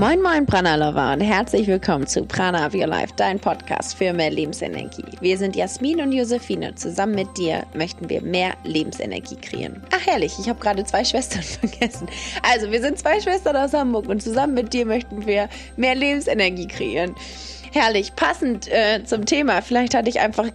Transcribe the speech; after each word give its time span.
Moin 0.00 0.22
Moin 0.22 0.46
Prana 0.46 0.76
Lover 0.76 1.12
und 1.12 1.20
herzlich 1.20 1.66
willkommen 1.66 2.06
zu 2.06 2.24
Prana 2.24 2.66
of 2.66 2.72
Your 2.72 2.86
Life, 2.86 3.12
dein 3.16 3.38
Podcast 3.38 3.98
für 3.98 4.14
mehr 4.14 4.30
Lebensenergie. 4.30 5.04
Wir 5.20 5.36
sind 5.36 5.54
Jasmin 5.54 6.00
und 6.00 6.12
Josephine. 6.12 6.74
Zusammen 6.74 7.14
mit 7.14 7.36
dir 7.36 7.66
möchten 7.74 8.08
wir 8.08 8.22
mehr 8.22 8.54
Lebensenergie 8.64 9.36
kreieren. 9.36 9.82
Ach 9.94 10.06
herrlich, 10.06 10.38
ich 10.40 10.48
habe 10.48 10.58
gerade 10.58 10.84
zwei 10.84 11.04
Schwestern 11.04 11.42
vergessen. 11.42 12.08
Also 12.50 12.70
wir 12.70 12.80
sind 12.80 12.98
zwei 12.98 13.20
Schwestern 13.20 13.56
aus 13.56 13.74
Hamburg 13.74 14.08
und 14.08 14.22
zusammen 14.22 14.54
mit 14.54 14.72
dir 14.72 14.86
möchten 14.86 15.26
wir 15.26 15.50
mehr 15.76 15.94
Lebensenergie 15.94 16.66
kreieren. 16.66 17.14
Herrlich, 17.72 18.16
passend 18.16 18.66
äh, 18.68 19.04
zum 19.04 19.26
Thema. 19.26 19.62
Vielleicht 19.62 19.94
hatte 19.94 20.08
ich 20.08 20.18
einfach 20.18 20.48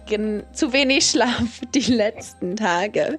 zu 0.52 0.72
wenig 0.74 1.06
Schlaf 1.06 1.60
die 1.74 1.92
letzten 1.92 2.56
Tage. 2.56 3.18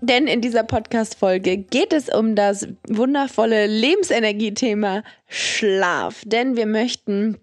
Denn 0.00 0.26
in 0.26 0.40
dieser 0.40 0.62
Podcast-Folge 0.62 1.58
geht 1.58 1.92
es 1.92 2.08
um 2.08 2.34
das 2.34 2.66
wundervolle 2.88 3.66
Lebensenergie-Thema 3.66 5.02
Schlaf. 5.28 6.22
Denn 6.24 6.56
wir 6.56 6.66
möchten 6.66 7.36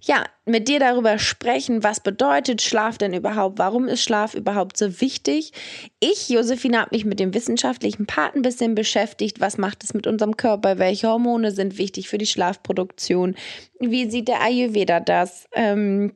ja, 0.00 0.24
mit 0.44 0.68
dir 0.68 0.80
darüber 0.80 1.18
sprechen, 1.18 1.82
was 1.82 2.00
bedeutet 2.00 2.62
Schlaf 2.62 2.98
denn 2.98 3.14
überhaupt? 3.14 3.58
Warum 3.58 3.86
ist 3.88 4.02
Schlaf 4.02 4.34
überhaupt 4.34 4.76
so 4.76 5.00
wichtig? 5.00 5.52
Ich, 6.00 6.28
Josephine, 6.28 6.80
habe 6.80 6.90
mich 6.92 7.04
mit 7.04 7.20
dem 7.20 7.34
wissenschaftlichen 7.34 8.06
Part 8.06 8.34
ein 8.34 8.42
bisschen 8.42 8.74
beschäftigt. 8.74 9.40
Was 9.40 9.58
macht 9.58 9.84
es 9.84 9.94
mit 9.94 10.06
unserem 10.06 10.36
Körper? 10.36 10.78
Welche 10.78 11.08
Hormone 11.08 11.52
sind 11.52 11.78
wichtig 11.78 12.08
für 12.08 12.18
die 12.18 12.26
Schlafproduktion? 12.26 13.36
Wie 13.80 14.10
sieht 14.10 14.28
der 14.28 14.42
Ayurveda 14.42 15.00
das? 15.00 15.46
Ähm, 15.52 16.12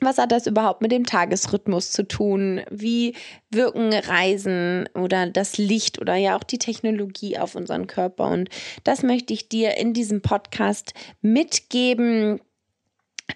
was 0.00 0.18
hat 0.18 0.30
das 0.30 0.46
überhaupt 0.46 0.82
mit 0.82 0.92
dem 0.92 1.06
Tagesrhythmus 1.06 1.90
zu 1.90 2.06
tun? 2.06 2.60
Wie 2.70 3.14
wirken 3.50 3.94
Reisen 3.94 4.88
oder 4.94 5.26
das 5.26 5.56
Licht 5.56 5.98
oder 5.98 6.16
ja 6.16 6.36
auch 6.36 6.42
die 6.42 6.58
Technologie 6.58 7.38
auf 7.38 7.54
unseren 7.54 7.86
Körper? 7.86 8.28
Und 8.28 8.50
das 8.84 9.02
möchte 9.02 9.32
ich 9.32 9.48
dir 9.48 9.78
in 9.78 9.94
diesem 9.94 10.20
Podcast 10.20 10.92
mitgeben 11.22 12.40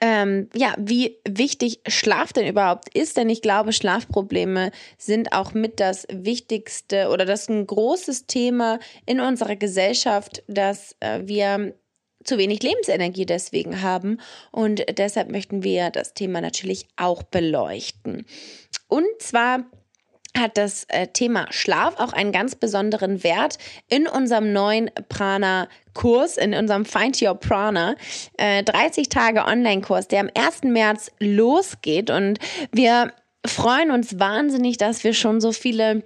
ähm, 0.00 0.48
ja, 0.55 0.74
wie 0.78 1.19
wichtig 1.28 1.80
Schlaf 1.88 2.33
denn 2.33 2.46
überhaupt 2.46 2.96
ist, 2.96 3.16
denn 3.16 3.28
ich 3.28 3.42
glaube, 3.42 3.72
Schlafprobleme 3.72 4.70
sind 4.98 5.33
auch 5.33 5.52
mit 5.52 5.80
das 5.80 6.06
wichtigste 6.12 7.08
oder 7.08 7.24
das 7.24 7.42
ist 7.42 7.50
ein 7.50 7.66
großes 7.66 8.27
Thema 8.27 8.78
in 9.06 9.20
unserer 9.20 9.56
Gesellschaft, 9.56 10.42
dass 10.46 10.96
äh, 11.00 11.20
wir 11.24 11.74
zu 12.24 12.38
wenig 12.38 12.62
Lebensenergie 12.62 13.27
deswegen 13.27 13.83
haben 13.83 14.18
und 14.52 14.84
deshalb 14.98 15.30
möchten 15.30 15.64
wir 15.64 15.91
das 15.91 16.14
Thema 16.14 16.41
natürlich 16.41 16.86
auch 16.96 17.22
beleuchten. 17.22 18.27
Und 18.88 19.06
zwar 19.18 19.64
hat 20.36 20.56
das 20.56 20.84
äh, 20.89 21.09
Thema 21.09 21.47
Schlaf 21.50 21.98
auch 21.98 22.12
einen 22.12 22.33
ganz 22.33 22.55
besonderen 22.55 23.23
Wert 23.25 23.59
in 23.89 24.06
unserem 24.06 24.53
neuen 24.53 24.91
Prana-Kurs, 25.09 26.36
in 26.36 26.55
unserem 26.55 26.84
Find 26.84 27.20
Your 27.20 27.34
Prana, 27.34 27.97
äh, 28.39 28.62
30 28.62 29.08
Tage 29.08 29.45
Online-Kurs, 29.45 30.08
der 30.08 30.20
am 30.20 30.31
1. 30.34 30.62
März 30.64 31.11
losgeht. 31.19 32.11
Und 32.11 32.39
wir 32.73 33.12
freuen 33.47 33.91
uns 33.91 34.19
wahnsinnig, 34.19 34.77
dass 34.77 35.05
wir 35.05 35.14
schon 35.14 35.41
so 35.41 35.53
viele 35.53 36.03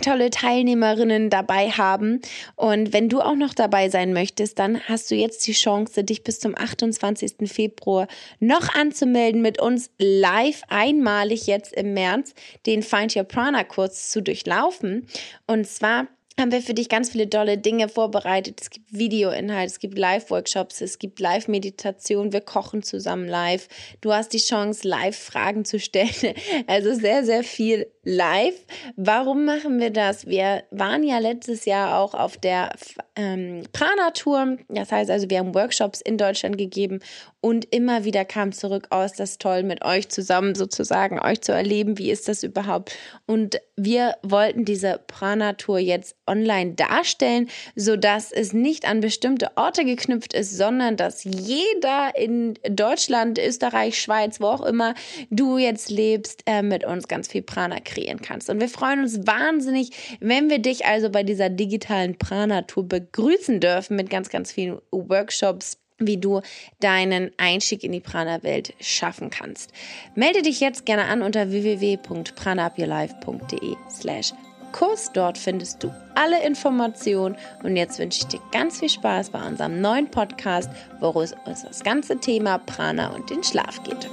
tolle 0.00 0.30
Teilnehmerinnen 0.30 1.30
dabei 1.30 1.70
haben. 1.70 2.20
Und 2.56 2.92
wenn 2.92 3.08
du 3.08 3.20
auch 3.20 3.34
noch 3.34 3.54
dabei 3.54 3.88
sein 3.88 4.12
möchtest, 4.12 4.58
dann 4.58 4.80
hast 4.88 5.10
du 5.10 5.14
jetzt 5.14 5.46
die 5.46 5.52
Chance, 5.52 6.04
dich 6.04 6.24
bis 6.24 6.40
zum 6.40 6.56
28. 6.56 7.50
Februar 7.50 8.08
noch 8.40 8.74
anzumelden, 8.74 9.42
mit 9.42 9.60
uns 9.60 9.90
live 9.98 10.62
einmalig 10.68 11.46
jetzt 11.46 11.72
im 11.74 11.94
März 11.94 12.34
den 12.66 12.82
Find 12.82 13.14
Your 13.16 13.24
Prana 13.24 13.64
Kurs 13.64 14.10
zu 14.10 14.22
durchlaufen. 14.22 15.06
Und 15.46 15.66
zwar 15.66 16.08
haben 16.40 16.52
wir 16.52 16.62
für 16.62 16.74
dich 16.74 16.88
ganz 16.88 17.10
viele 17.10 17.28
tolle 17.28 17.58
Dinge 17.58 17.88
vorbereitet. 17.88 18.60
Es 18.60 18.70
gibt 18.70 18.92
Videoinhalt, 18.92 19.70
es 19.70 19.78
gibt 19.78 19.98
Live-Workshops, 19.98 20.80
es 20.80 20.98
gibt 20.98 21.20
Live-Meditation, 21.20 22.32
wir 22.32 22.40
kochen 22.40 22.82
zusammen 22.82 23.28
live. 23.28 23.68
Du 24.00 24.12
hast 24.12 24.32
die 24.32 24.38
Chance, 24.38 24.86
Live-Fragen 24.88 25.64
zu 25.64 25.78
stellen. 25.78 26.10
Also 26.66 26.94
sehr, 26.94 27.24
sehr 27.24 27.44
viel 27.44 27.91
live. 28.04 28.54
Warum 28.96 29.44
machen 29.44 29.78
wir 29.78 29.90
das? 29.90 30.26
Wir 30.26 30.64
waren 30.70 31.04
ja 31.04 31.18
letztes 31.18 31.64
Jahr 31.64 31.98
auch 31.98 32.14
auf 32.14 32.36
der 32.36 32.74
ähm, 33.14 33.62
Prana-Tour. 33.72 34.58
Das 34.68 34.90
heißt 34.90 35.10
also, 35.10 35.30
wir 35.30 35.38
haben 35.38 35.54
Workshops 35.54 36.00
in 36.00 36.18
Deutschland 36.18 36.58
gegeben 36.58 37.00
und 37.40 37.64
immer 37.74 38.04
wieder 38.04 38.24
kam 38.24 38.52
zurück 38.52 38.86
aus, 38.90 39.14
das 39.14 39.38
toll 39.38 39.64
mit 39.64 39.84
euch 39.84 40.08
zusammen 40.08 40.54
sozusagen, 40.54 41.20
euch 41.20 41.40
zu 41.40 41.52
erleben. 41.52 41.98
Wie 41.98 42.10
ist 42.10 42.28
das 42.28 42.44
überhaupt? 42.44 42.96
Und 43.26 43.60
wir 43.76 44.14
wollten 44.22 44.64
diese 44.64 45.00
Prana-Tour 45.08 45.80
jetzt 45.80 46.14
online 46.26 46.74
darstellen, 46.74 47.48
sodass 47.74 48.30
es 48.30 48.52
nicht 48.52 48.86
an 48.88 49.00
bestimmte 49.00 49.50
Orte 49.56 49.84
geknüpft 49.84 50.34
ist, 50.34 50.56
sondern 50.56 50.96
dass 50.96 51.24
jeder 51.24 52.12
in 52.16 52.54
Deutschland, 52.68 53.38
Österreich, 53.38 54.00
Schweiz, 54.00 54.40
wo 54.40 54.46
auch 54.46 54.64
immer 54.64 54.94
du 55.30 55.58
jetzt 55.58 55.90
lebst, 55.90 56.42
äh, 56.46 56.62
mit 56.62 56.84
uns 56.84 57.08
ganz 57.08 57.28
viel 57.28 57.42
Prana 57.42 57.80
kreieren 57.92 58.20
kannst. 58.20 58.50
Und 58.50 58.60
wir 58.60 58.68
freuen 58.68 59.00
uns 59.00 59.26
wahnsinnig, 59.26 60.18
wenn 60.20 60.50
wir 60.50 60.58
dich 60.58 60.84
also 60.86 61.10
bei 61.10 61.22
dieser 61.22 61.48
digitalen 61.50 62.16
Prana-Tour 62.16 62.88
begrüßen 62.88 63.60
dürfen 63.60 63.94
mit 63.96 64.10
ganz, 64.10 64.28
ganz 64.30 64.50
vielen 64.52 64.78
Workshops, 64.90 65.78
wie 65.98 66.16
du 66.16 66.40
deinen 66.80 67.30
Einstieg 67.36 67.84
in 67.84 67.92
die 67.92 68.00
Prana-Welt 68.00 68.74
schaffen 68.80 69.28
kannst. 69.30 69.70
Melde 70.14 70.42
dich 70.42 70.60
jetzt 70.60 70.84
gerne 70.84 71.04
an 71.04 71.22
unter 71.22 71.50
www.pranaupyourlife.de 71.50 73.76
slash 73.90 74.32
Kurs. 74.72 75.12
Dort 75.12 75.38
findest 75.38 75.84
du 75.84 75.94
alle 76.14 76.44
Informationen. 76.44 77.36
Und 77.62 77.76
jetzt 77.76 77.98
wünsche 77.98 78.20
ich 78.20 78.26
dir 78.26 78.40
ganz 78.50 78.80
viel 78.80 78.88
Spaß 78.88 79.30
bei 79.30 79.46
unserem 79.46 79.80
neuen 79.80 80.10
Podcast, 80.10 80.70
wo 81.00 81.20
es 81.20 81.32
um 81.32 81.38
das 81.44 81.84
ganze 81.84 82.18
Thema 82.18 82.58
Prana 82.58 83.14
und 83.14 83.30
den 83.30 83.44
Schlaf 83.44 83.82
geht. 83.84 84.08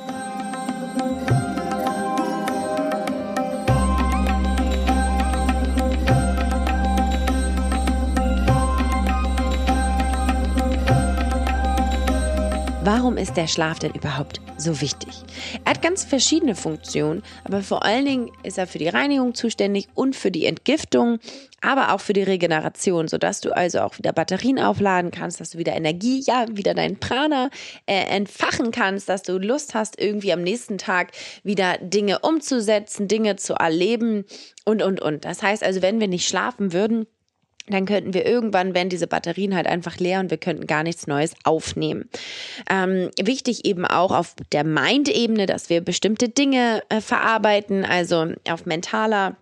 Warum 12.99 13.15
ist 13.15 13.37
der 13.37 13.47
Schlaf 13.47 13.79
denn 13.79 13.93
überhaupt 13.93 14.41
so 14.57 14.81
wichtig? 14.81 15.23
Er 15.63 15.69
hat 15.71 15.81
ganz 15.81 16.03
verschiedene 16.03 16.53
Funktionen, 16.53 17.23
aber 17.45 17.61
vor 17.61 17.85
allen 17.85 18.03
Dingen 18.03 18.31
ist 18.43 18.57
er 18.57 18.67
für 18.67 18.77
die 18.77 18.89
Reinigung 18.89 19.33
zuständig 19.35 19.87
und 19.95 20.17
für 20.17 20.31
die 20.31 20.45
Entgiftung, 20.45 21.19
aber 21.61 21.93
auch 21.93 22.01
für 22.01 22.11
die 22.11 22.23
Regeneration, 22.23 23.07
sodass 23.07 23.39
du 23.39 23.55
also 23.55 23.79
auch 23.79 23.97
wieder 23.97 24.11
Batterien 24.11 24.59
aufladen 24.59 25.11
kannst, 25.11 25.39
dass 25.39 25.51
du 25.51 25.57
wieder 25.57 25.77
Energie, 25.77 26.21
ja, 26.27 26.45
wieder 26.51 26.73
deinen 26.73 26.99
Prana 26.99 27.49
äh, 27.85 28.03
entfachen 28.03 28.71
kannst, 28.71 29.07
dass 29.07 29.23
du 29.23 29.37
Lust 29.37 29.75
hast, 29.75 29.97
irgendwie 29.97 30.33
am 30.33 30.43
nächsten 30.43 30.77
Tag 30.77 31.13
wieder 31.41 31.77
Dinge 31.77 32.19
umzusetzen, 32.19 33.07
Dinge 33.07 33.37
zu 33.37 33.53
erleben 33.53 34.25
und, 34.65 34.81
und, 34.81 35.01
und. 35.01 35.23
Das 35.23 35.41
heißt 35.41 35.63
also, 35.63 35.81
wenn 35.81 36.01
wir 36.01 36.09
nicht 36.09 36.27
schlafen 36.27 36.73
würden, 36.73 37.07
dann 37.69 37.85
könnten 37.85 38.13
wir 38.13 38.25
irgendwann, 38.25 38.73
wenn 38.73 38.89
diese 38.89 39.07
Batterien 39.07 39.55
halt 39.55 39.67
einfach 39.67 39.97
leer 39.97 40.19
und 40.19 40.31
wir 40.31 40.37
könnten 40.37 40.67
gar 40.67 40.83
nichts 40.83 41.07
Neues 41.07 41.33
aufnehmen. 41.43 42.09
Ähm, 42.69 43.09
wichtig 43.21 43.65
eben 43.65 43.85
auch 43.85 44.11
auf 44.11 44.35
der 44.51 44.63
Mind-Ebene, 44.63 45.45
dass 45.45 45.69
wir 45.69 45.81
bestimmte 45.81 46.29
Dinge 46.29 46.81
äh, 46.89 47.01
verarbeiten, 47.01 47.85
also 47.85 48.33
auf 48.49 48.65
mentaler 48.65 49.35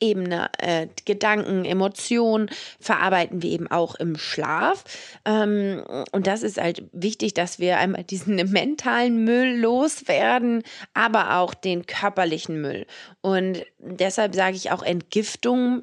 Ebene, 0.00 0.50
äh, 0.58 0.88
Gedanken, 1.04 1.64
Emotionen 1.64 2.50
verarbeiten 2.80 3.42
wir 3.42 3.50
eben 3.50 3.70
auch 3.70 3.94
im 3.94 4.16
Schlaf. 4.16 4.84
Ähm, 5.24 5.82
und 6.12 6.26
das 6.26 6.42
ist 6.42 6.60
halt 6.60 6.84
wichtig, 6.92 7.34
dass 7.34 7.58
wir 7.58 7.78
einmal 7.78 8.04
diesen 8.04 8.36
mentalen 8.52 9.24
Müll 9.24 9.58
loswerden, 9.58 10.62
aber 10.94 11.38
auch 11.38 11.54
den 11.54 11.86
körperlichen 11.86 12.60
Müll. 12.60 12.86
Und 13.20 13.64
deshalb 13.78 14.34
sage 14.34 14.56
ich 14.56 14.70
auch 14.70 14.82
Entgiftung 14.82 15.82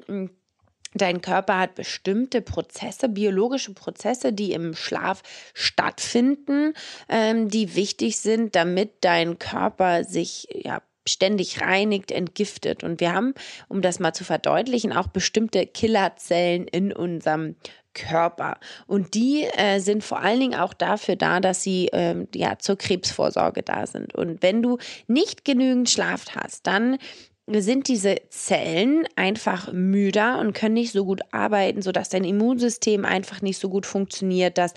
Dein 0.94 1.20
Körper 1.20 1.58
hat 1.58 1.76
bestimmte 1.76 2.42
Prozesse, 2.42 3.08
biologische 3.08 3.74
Prozesse, 3.74 4.32
die 4.32 4.52
im 4.52 4.74
Schlaf 4.74 5.22
stattfinden, 5.54 6.74
ähm, 7.08 7.48
die 7.48 7.76
wichtig 7.76 8.18
sind, 8.18 8.56
damit 8.56 8.92
dein 9.02 9.38
Körper 9.38 10.04
sich 10.04 10.48
ja 10.52 10.82
ständig 11.06 11.60
reinigt, 11.60 12.10
entgiftet. 12.10 12.84
Und 12.84 13.00
wir 13.00 13.12
haben, 13.12 13.34
um 13.68 13.82
das 13.82 14.00
mal 14.00 14.12
zu 14.12 14.24
verdeutlichen, 14.24 14.92
auch 14.92 15.08
bestimmte 15.08 15.66
Killerzellen 15.66 16.66
in 16.66 16.92
unserem 16.92 17.56
Körper. 17.94 18.58
Und 18.86 19.14
die 19.14 19.44
äh, 19.44 19.80
sind 19.80 20.04
vor 20.04 20.20
allen 20.20 20.40
Dingen 20.40 20.58
auch 20.58 20.74
dafür 20.74 21.16
da, 21.16 21.40
dass 21.40 21.62
sie 21.62 21.88
ähm, 21.92 22.28
ja 22.34 22.58
zur 22.58 22.76
Krebsvorsorge 22.76 23.62
da 23.62 23.86
sind. 23.86 24.14
Und 24.14 24.42
wenn 24.42 24.62
du 24.62 24.78
nicht 25.08 25.44
genügend 25.44 25.90
Schlaf 25.90 26.26
hast, 26.34 26.66
dann 26.66 26.98
sind 27.46 27.88
diese 27.88 28.16
Zellen 28.28 29.06
einfach 29.16 29.72
müder 29.72 30.38
und 30.38 30.52
können 30.52 30.74
nicht 30.74 30.92
so 30.92 31.04
gut 31.04 31.20
arbeiten, 31.32 31.82
sodass 31.82 32.08
dein 32.08 32.24
Immunsystem 32.24 33.04
einfach 33.04 33.42
nicht 33.42 33.58
so 33.58 33.68
gut 33.68 33.86
funktioniert, 33.86 34.58
dass 34.58 34.74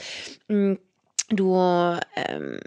mh, 0.47 0.73
mm, 0.73 0.77
du 1.29 1.55
ähm, 2.15 2.59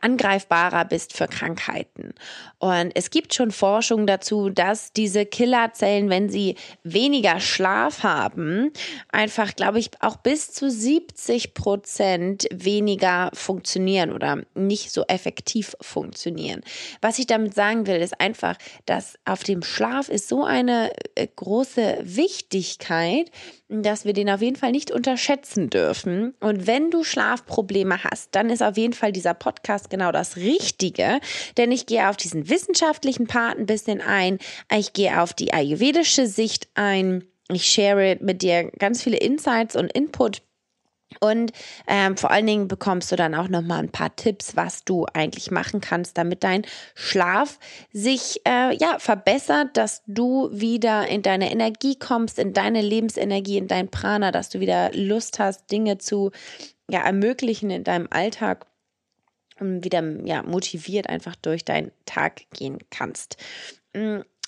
angreifbarer 0.00 0.84
bist 0.84 1.16
für 1.16 1.28
Krankheiten. 1.28 2.14
Und 2.58 2.92
es 2.94 3.10
gibt 3.10 3.34
schon 3.34 3.50
Forschung 3.50 4.06
dazu, 4.06 4.50
dass 4.50 4.92
diese 4.92 5.26
Killerzellen, 5.26 6.10
wenn 6.10 6.28
sie 6.28 6.56
weniger 6.82 7.40
Schlaf 7.40 8.02
haben, 8.02 8.72
einfach, 9.10 9.54
glaube 9.54 9.78
ich, 9.78 9.90
auch 10.00 10.16
bis 10.16 10.52
zu 10.52 10.70
70 10.70 11.54
Prozent 11.54 12.46
weniger 12.52 13.30
funktionieren 13.32 14.12
oder 14.12 14.42
nicht 14.54 14.92
so 14.92 15.04
effektiv 15.08 15.76
funktionieren. 15.80 16.62
Was 17.00 17.18
ich 17.18 17.26
damit 17.26 17.54
sagen 17.54 17.86
will, 17.86 17.96
ist 17.96 18.20
einfach, 18.20 18.56
dass 18.86 19.18
auf 19.24 19.42
dem 19.42 19.62
Schlaf 19.62 20.08
ist 20.08 20.28
so 20.28 20.44
eine 20.44 20.92
äh, 21.14 21.26
große 21.34 21.98
Wichtigkeit, 22.02 23.30
dass 23.80 24.04
wir 24.04 24.12
den 24.12 24.28
auf 24.28 24.42
jeden 24.42 24.56
Fall 24.56 24.72
nicht 24.72 24.90
unterschätzen 24.90 25.70
dürfen. 25.70 26.34
Und 26.40 26.66
wenn 26.66 26.90
du 26.90 27.04
Schlafprobleme 27.04 28.04
hast, 28.04 28.34
dann 28.34 28.50
ist 28.50 28.62
auf 28.62 28.76
jeden 28.76 28.92
Fall 28.92 29.12
dieser 29.12 29.32
Podcast 29.32 29.88
genau 29.88 30.12
das 30.12 30.36
Richtige, 30.36 31.20
denn 31.56 31.72
ich 31.72 31.86
gehe 31.86 32.10
auf 32.10 32.18
diesen 32.18 32.50
wissenschaftlichen 32.50 33.26
Part 33.26 33.58
ein 33.58 33.66
bisschen 33.66 34.02
ein, 34.02 34.38
ich 34.70 34.92
gehe 34.92 35.20
auf 35.20 35.32
die 35.32 35.54
ayurvedische 35.54 36.26
Sicht 36.26 36.68
ein, 36.74 37.24
ich 37.50 37.64
share 37.64 38.18
mit 38.20 38.42
dir 38.42 38.70
ganz 38.78 39.02
viele 39.02 39.16
Insights 39.16 39.76
und 39.76 39.92
Input 39.92 40.42
und 41.20 41.52
ähm, 41.86 42.16
vor 42.16 42.30
allen 42.30 42.46
Dingen 42.46 42.68
bekommst 42.68 43.12
du 43.12 43.16
dann 43.16 43.34
auch 43.34 43.48
noch 43.48 43.62
mal 43.62 43.78
ein 43.78 43.90
paar 43.90 44.14
Tipps, 44.16 44.56
was 44.56 44.84
du 44.84 45.06
eigentlich 45.12 45.50
machen 45.50 45.80
kannst, 45.80 46.18
damit 46.18 46.44
dein 46.44 46.64
Schlaf 46.94 47.58
sich 47.92 48.40
äh, 48.46 48.74
ja 48.76 48.98
verbessert, 48.98 49.76
dass 49.76 50.02
du 50.06 50.48
wieder 50.52 51.08
in 51.08 51.22
deine 51.22 51.50
Energie 51.50 51.98
kommst, 51.98 52.38
in 52.38 52.52
deine 52.52 52.82
Lebensenergie, 52.82 53.58
in 53.58 53.68
dein 53.68 53.88
Prana, 53.88 54.32
dass 54.32 54.48
du 54.48 54.60
wieder 54.60 54.90
Lust 54.92 55.38
hast, 55.38 55.70
Dinge 55.70 55.98
zu 55.98 56.30
ja, 56.90 57.00
ermöglichen 57.00 57.70
in 57.70 57.84
deinem 57.84 58.08
Alltag 58.10 58.66
und 59.58 59.84
wieder 59.84 60.02
ja, 60.24 60.42
motiviert 60.42 61.08
einfach 61.08 61.36
durch 61.36 61.64
deinen 61.64 61.92
Tag 62.06 62.42
gehen 62.50 62.78
kannst. 62.90 63.36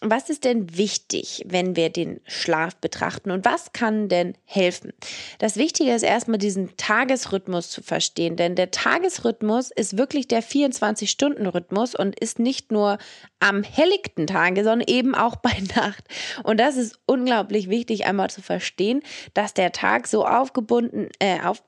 Was 0.01 0.29
ist 0.29 0.45
denn 0.45 0.77
wichtig, 0.77 1.45
wenn 1.47 1.77
wir 1.77 1.89
den 1.89 2.21
Schlaf 2.27 2.77
betrachten 2.77 3.31
und 3.31 3.45
was 3.45 3.73
kann 3.73 4.09
denn 4.09 4.35
helfen? 4.45 4.93
Das 5.39 5.57
Wichtige 5.57 5.93
ist 5.95 6.03
erstmal 6.03 6.39
diesen 6.39 6.77
Tagesrhythmus 6.77 7.71
zu 7.71 7.83
verstehen, 7.83 8.37
denn 8.37 8.55
der 8.55 8.71
Tagesrhythmus 8.71 9.71
ist 9.71 9.97
wirklich 9.97 10.29
der 10.29 10.43
24-Stunden-Rhythmus 10.43 11.95
und 11.95 12.19
ist 12.19 12.39
nicht 12.39 12.71
nur 12.71 12.99
am 13.41 13.63
helllichten 13.63 14.27
Tage, 14.27 14.65
sondern 14.65 14.89
eben 14.89 15.15
auch 15.15 15.37
bei 15.37 15.53
Nacht. 15.77 16.05
Und 16.43 16.59
das 16.59 16.77
ist 16.77 16.99
unglaublich 17.07 17.71
wichtig 17.71 18.05
einmal 18.05 18.31
zu 18.31 18.43
verstehen, 18.43 19.01
dass 19.33 19.55
der 19.55 19.73
Tag 19.73 20.07
so 20.07 20.27
aufgebunden, 20.27 21.09
äh, 21.19 21.41
auf, 21.41 21.63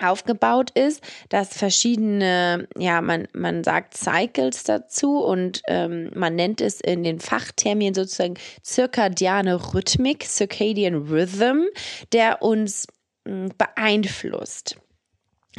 aufgebaut 0.00 0.70
ist, 0.70 1.02
dass 1.28 1.56
verschiedene, 1.56 2.68
ja, 2.76 3.00
man, 3.00 3.28
man 3.32 3.64
sagt 3.64 3.96
Cycles 3.96 4.64
dazu 4.64 5.18
und 5.18 5.62
ähm, 5.66 6.10
man 6.14 6.34
nennt 6.34 6.60
es 6.60 6.80
in 6.80 7.02
den 7.02 7.20
Fachterminen 7.20 7.94
sozusagen 7.94 8.34
zirkadiane 8.62 9.74
Rhythmik, 9.74 10.24
Circadian 10.24 11.08
Rhythm, 11.08 11.64
der 12.12 12.42
uns 12.42 12.86
mh, 13.24 13.50
beeinflusst. 13.58 14.78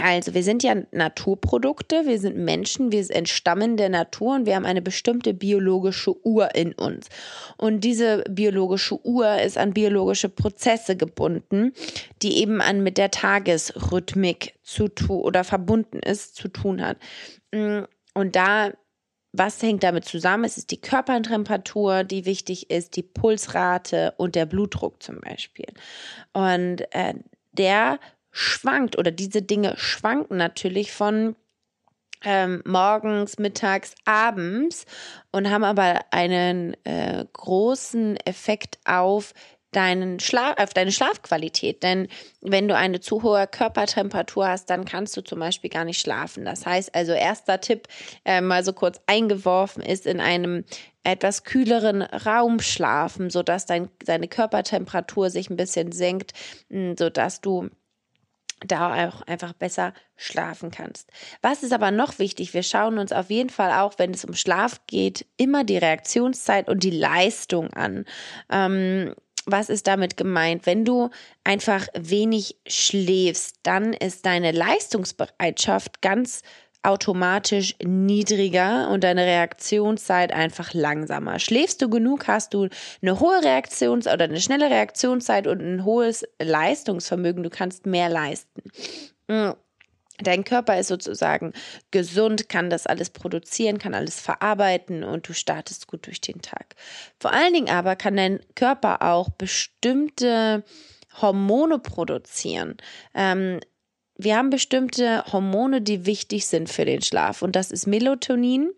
Also, 0.02 0.34
wir 0.34 0.44
sind 0.44 0.64
ja 0.64 0.76
Naturprodukte, 0.92 2.06
wir 2.06 2.20
sind 2.20 2.38
Menschen, 2.38 2.92
wir 2.92 3.10
entstammen 3.10 3.78
der 3.78 3.90
Natur 3.90 4.36
und 4.36 4.46
wir 4.46 4.56
haben 4.56 4.66
eine 4.66 4.82
bestimmte 4.82 5.34
biologische 5.34 6.16
Uhr 6.26 6.56
in 6.56 6.74
uns. 6.74 7.10
Und 7.58 7.84
diese 7.84 8.24
biologische 8.30 9.04
Uhr 9.06 9.40
ist 9.42 9.58
an 9.58 9.74
biologische 9.74 10.30
Prozesse 10.30 10.96
gebunden, 10.96 11.74
die 12.22 12.38
eben 12.38 12.62
an 12.62 12.84
mit 12.84 12.98
der 12.98 13.12
Tagesrhythmik 13.12 14.56
zu 14.64 14.88
tun 14.88 15.22
oder 15.22 15.44
verbunden 15.44 16.00
ist, 16.00 16.36
zu 16.36 16.48
tun 16.48 16.82
hat. 16.82 16.98
Mm, 17.52 17.82
und 18.14 18.36
da 18.36 18.72
was 19.32 19.62
hängt 19.62 19.84
damit 19.84 20.06
zusammen? 20.06 20.46
Es 20.46 20.58
ist 20.58 20.72
die 20.72 20.82
Körpertemperatur, 20.82 22.04
die 22.04 22.26
wichtig 22.26 22.72
ist, 22.72 22.96
die 22.96 23.04
Pulsrate 23.04 24.14
und 24.18 24.36
der 24.36 24.46
Blutdruck 24.46 25.04
zum 25.04 25.20
Beispiel. 25.22 25.68
Und 26.34 26.82
äh, 26.92 27.14
der 27.52 28.00
schwankt 28.32 28.98
oder 28.98 29.12
diese 29.12 29.42
Dinge 29.42 29.76
schwanken 29.78 30.38
natürlich 30.38 30.92
von 30.92 31.36
ähm, 32.24 32.62
morgens, 32.66 33.40
mittags, 33.40 33.96
abends 34.06 34.86
und 35.32 35.50
haben 35.50 35.64
aber 35.64 36.02
einen 36.12 36.76
äh, 36.86 37.26
großen 37.32 38.18
Effekt 38.26 38.78
auf 38.86 39.34
deinen 39.72 40.20
Schlaf, 40.20 40.56
auf 40.58 40.74
deine 40.74 40.92
Schlafqualität. 40.92 41.84
Denn 41.84 42.08
wenn 42.42 42.68
du 42.68 42.76
eine 42.76 43.00
zu 43.02 43.22
hohe 43.22 43.46
Körpertemperatur 43.48 44.48
hast, 44.48 44.70
dann 44.70 44.84
kannst 44.84 45.16
du 45.16 45.22
zum 45.22 45.40
Beispiel 45.40 45.70
gar 45.70 45.86
nicht 45.86 46.02
schlafen. 46.02 46.44
Das 46.44 46.66
heißt 46.66 46.96
also, 46.96 47.12
erster 47.12 47.62
Tipp, 47.62 47.88
äh, 48.26 48.42
mal 48.42 48.64
so 48.64 48.74
kurz 48.74 49.00
eingeworfen, 49.06 49.84
ist 49.84 50.08
in 50.08 50.20
einem 50.20 50.66
etwas 51.04 51.44
kühleren 51.44 52.02
Raum 52.02 52.60
schlafen, 52.60 53.30
sodass 53.30 53.66
dein, 53.66 53.90
deine 54.06 54.28
Körpertemperatur 54.28 55.30
sich 55.30 55.50
ein 55.50 55.56
bisschen 55.56 55.92
senkt, 55.92 56.34
sodass 56.98 57.42
du 57.42 57.70
da 58.66 59.08
auch 59.08 59.22
einfach 59.24 59.54
besser 59.54 59.94
schlafen 60.16 60.72
kannst. 60.72 61.10
Was 61.42 61.64
ist 61.64 61.74
aber 61.74 61.92
noch 61.92 62.20
wichtig? 62.20 62.54
Wir 62.54 62.64
schauen 62.64 62.98
uns 62.98 63.12
auf 63.12 63.30
jeden 63.30 63.50
Fall 63.50 63.72
auch, 63.72 63.94
wenn 63.98 64.14
es 64.14 64.26
um 64.26 64.34
Schlaf 64.34 64.82
geht, 64.88 65.26
immer 65.38 65.64
die 65.64 65.78
Reaktionszeit 65.78 66.68
und 66.68 66.84
die 66.84 66.92
Leistung 66.92 67.72
an. 67.74 68.06
Ähm, 68.50 69.16
was 69.46 69.70
ist 69.70 69.88
damit 69.88 70.18
gemeint? 70.18 70.66
Wenn 70.66 70.86
du 70.86 71.10
einfach 71.44 71.88
wenig 71.98 72.58
schläfst, 72.68 73.58
dann 73.64 73.94
ist 73.94 74.26
deine 74.26 74.52
Leistungsbereitschaft 74.52 76.02
ganz 76.02 76.42
automatisch 76.84 77.76
niedriger 77.84 78.90
und 78.90 79.04
deine 79.04 79.26
Reaktionszeit 79.26 80.32
einfach 80.32 80.74
langsamer. 80.74 81.40
Schläfst 81.40 81.82
du 81.82 81.90
genug, 81.90 82.28
hast 82.28 82.54
du 82.54 82.70
eine 83.02 83.20
hohe 83.20 83.42
Reaktions- 83.42 84.12
oder 84.12 84.26
eine 84.26 84.40
schnelle 84.40 84.70
Reaktionszeit 84.70 85.48
und 85.48 85.62
ein 85.62 85.84
hohes 85.84 86.26
Leistungsvermögen. 86.42 87.44
Du 87.44 87.50
kannst 87.50 87.86
mehr 87.86 88.10
leisten. 88.10 88.62
Mm. 89.28 89.52
Dein 90.22 90.44
Körper 90.44 90.78
ist 90.78 90.88
sozusagen 90.88 91.54
gesund, 91.92 92.50
kann 92.50 92.70
das 92.70 92.88
alles 92.88 93.10
produzieren, 93.10 93.78
kann 93.78 93.94
alles 93.94 94.20
verarbeiten 94.20 95.06
und 95.06 95.30
du 95.30 95.34
startest 95.34 95.88
gut 95.88 96.08
durch 96.08 96.20
den 96.20 96.42
Tag. 96.42 96.76
Vor 97.22 97.32
allen 97.32 97.54
Dingen 97.54 97.70
aber 97.70 97.96
kann 97.96 98.18
dein 98.18 98.42
Körper 98.54 99.02
auch 99.02 99.30
bestimmte 99.30 100.66
Hormone 101.22 101.80
produzieren. 101.80 102.76
Ähm, 103.14 103.62
wir 104.20 104.36
haben 104.36 104.50
bestimmte 104.50 105.24
Hormone, 105.32 105.82
die 105.82 106.06
wichtig 106.06 106.46
sind 106.46 106.70
für 106.70 106.84
den 106.84 107.02
Schlaf. 107.02 107.42
Und 107.42 107.56
das 107.56 107.72
ist 107.72 107.88
Melatonin, 107.88 108.70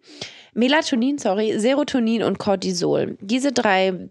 Melatonin, 0.53 1.17
sorry, 1.17 1.59
Serotonin 1.59 2.21
und 2.21 2.37
Cortisol. 2.37 3.17
Diese 3.21 3.51
drei 3.51 4.09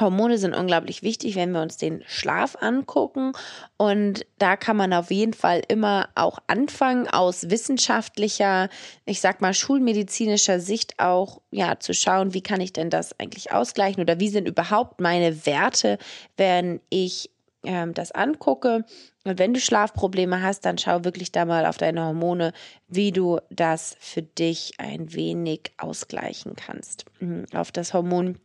Hormone 0.00 0.36
sind 0.36 0.54
unglaublich 0.54 1.02
wichtig, 1.04 1.36
wenn 1.36 1.52
wir 1.52 1.62
uns 1.62 1.76
den 1.76 2.02
Schlaf 2.08 2.56
angucken. 2.60 3.32
Und 3.76 4.26
da 4.38 4.56
kann 4.56 4.76
man 4.76 4.92
auf 4.92 5.12
jeden 5.12 5.32
Fall 5.32 5.62
immer 5.68 6.08
auch 6.16 6.40
anfangen, 6.48 7.06
aus 7.06 7.50
wissenschaftlicher, 7.50 8.68
ich 9.06 9.20
sag 9.20 9.40
mal, 9.40 9.54
schulmedizinischer 9.54 10.58
Sicht 10.58 10.98
auch, 10.98 11.40
ja, 11.52 11.78
zu 11.78 11.94
schauen, 11.94 12.34
wie 12.34 12.42
kann 12.42 12.60
ich 12.60 12.72
denn 12.72 12.90
das 12.90 13.18
eigentlich 13.20 13.52
ausgleichen 13.52 14.02
oder 14.02 14.18
wie 14.18 14.28
sind 14.28 14.48
überhaupt 14.48 15.00
meine 15.00 15.46
Werte, 15.46 15.98
wenn 16.36 16.80
ich 16.90 17.30
ähm, 17.64 17.94
das 17.94 18.12
angucke. 18.12 18.84
Und 19.28 19.38
wenn 19.38 19.54
du 19.54 19.60
Schlafprobleme 19.60 20.42
hast, 20.42 20.64
dann 20.64 20.78
schau 20.78 21.04
wirklich 21.04 21.32
da 21.32 21.44
mal 21.44 21.66
auf 21.66 21.76
deine 21.76 22.04
Hormone, 22.04 22.52
wie 22.88 23.12
du 23.12 23.38
das 23.50 23.96
für 24.00 24.22
dich 24.22 24.72
ein 24.78 25.12
wenig 25.12 25.72
ausgleichen 25.76 26.56
kannst. 26.56 27.04
Mhm, 27.20 27.46
auf 27.54 27.72
das 27.72 27.94
Hormon 27.94 28.38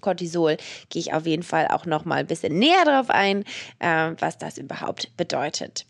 Cortisol 0.00 0.56
gehe 0.88 1.00
ich 1.00 1.12
auf 1.12 1.26
jeden 1.26 1.42
Fall 1.42 1.68
auch 1.68 1.86
noch 1.86 2.04
mal 2.04 2.16
ein 2.16 2.26
bisschen 2.26 2.58
näher 2.58 2.84
drauf 2.84 3.10
ein, 3.10 3.44
äh, 3.78 4.12
was 4.18 4.38
das 4.38 4.58
überhaupt 4.58 5.16
bedeutet. 5.16 5.86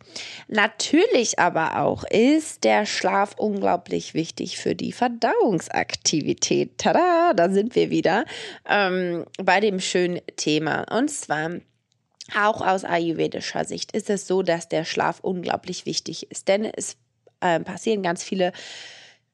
Natürlich 0.48 1.38
aber 1.38 1.80
auch 1.80 2.04
ist 2.04 2.64
der 2.64 2.86
Schlaf 2.86 3.34
unglaublich 3.38 4.14
wichtig 4.14 4.58
für 4.58 4.74
die 4.74 4.92
Verdauungsaktivität. 4.92 6.78
Tada, 6.78 7.32
da 7.34 7.48
sind 7.50 7.74
wir 7.74 7.90
wieder 7.90 8.24
ähm, 8.68 9.24
bei 9.42 9.60
dem 9.60 9.80
schönen 9.80 10.20
Thema. 10.36 10.84
Und 10.90 11.10
zwar 11.10 11.50
auch 12.36 12.60
aus 12.60 12.84
ayurvedischer 12.84 13.64
Sicht 13.64 13.92
ist 13.92 14.08
es 14.08 14.26
so, 14.26 14.42
dass 14.42 14.68
der 14.68 14.84
Schlaf 14.84 15.20
unglaublich 15.20 15.84
wichtig 15.84 16.30
ist, 16.30 16.48
denn 16.48 16.64
es 16.64 16.96
äh, 17.40 17.60
passieren 17.60 18.02
ganz 18.02 18.22
viele 18.22 18.52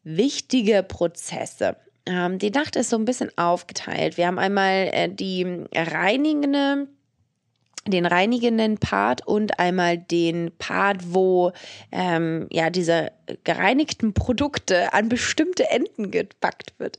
wichtige 0.02 0.82
Prozesse. 0.82 1.76
Ähm, 2.06 2.38
die 2.38 2.50
Nacht 2.50 2.76
ist 2.76 2.90
so 2.90 2.96
ein 2.96 3.04
bisschen 3.04 3.30
aufgeteilt. 3.36 4.16
Wir 4.16 4.26
haben 4.26 4.38
einmal 4.38 4.88
äh, 4.92 5.08
die 5.08 5.66
reinigende 5.74 6.88
den 7.86 8.04
reinigenden 8.04 8.76
Part 8.76 9.26
und 9.26 9.58
einmal 9.58 9.96
den 9.96 10.52
Part, 10.58 11.14
wo 11.14 11.52
ähm, 11.90 12.46
ja 12.50 12.68
diese 12.68 13.10
gereinigten 13.44 14.14
Produkte 14.14 14.92
an 14.92 15.08
bestimmte 15.08 15.68
Enden 15.70 16.10
gepackt 16.10 16.74
wird. 16.78 16.98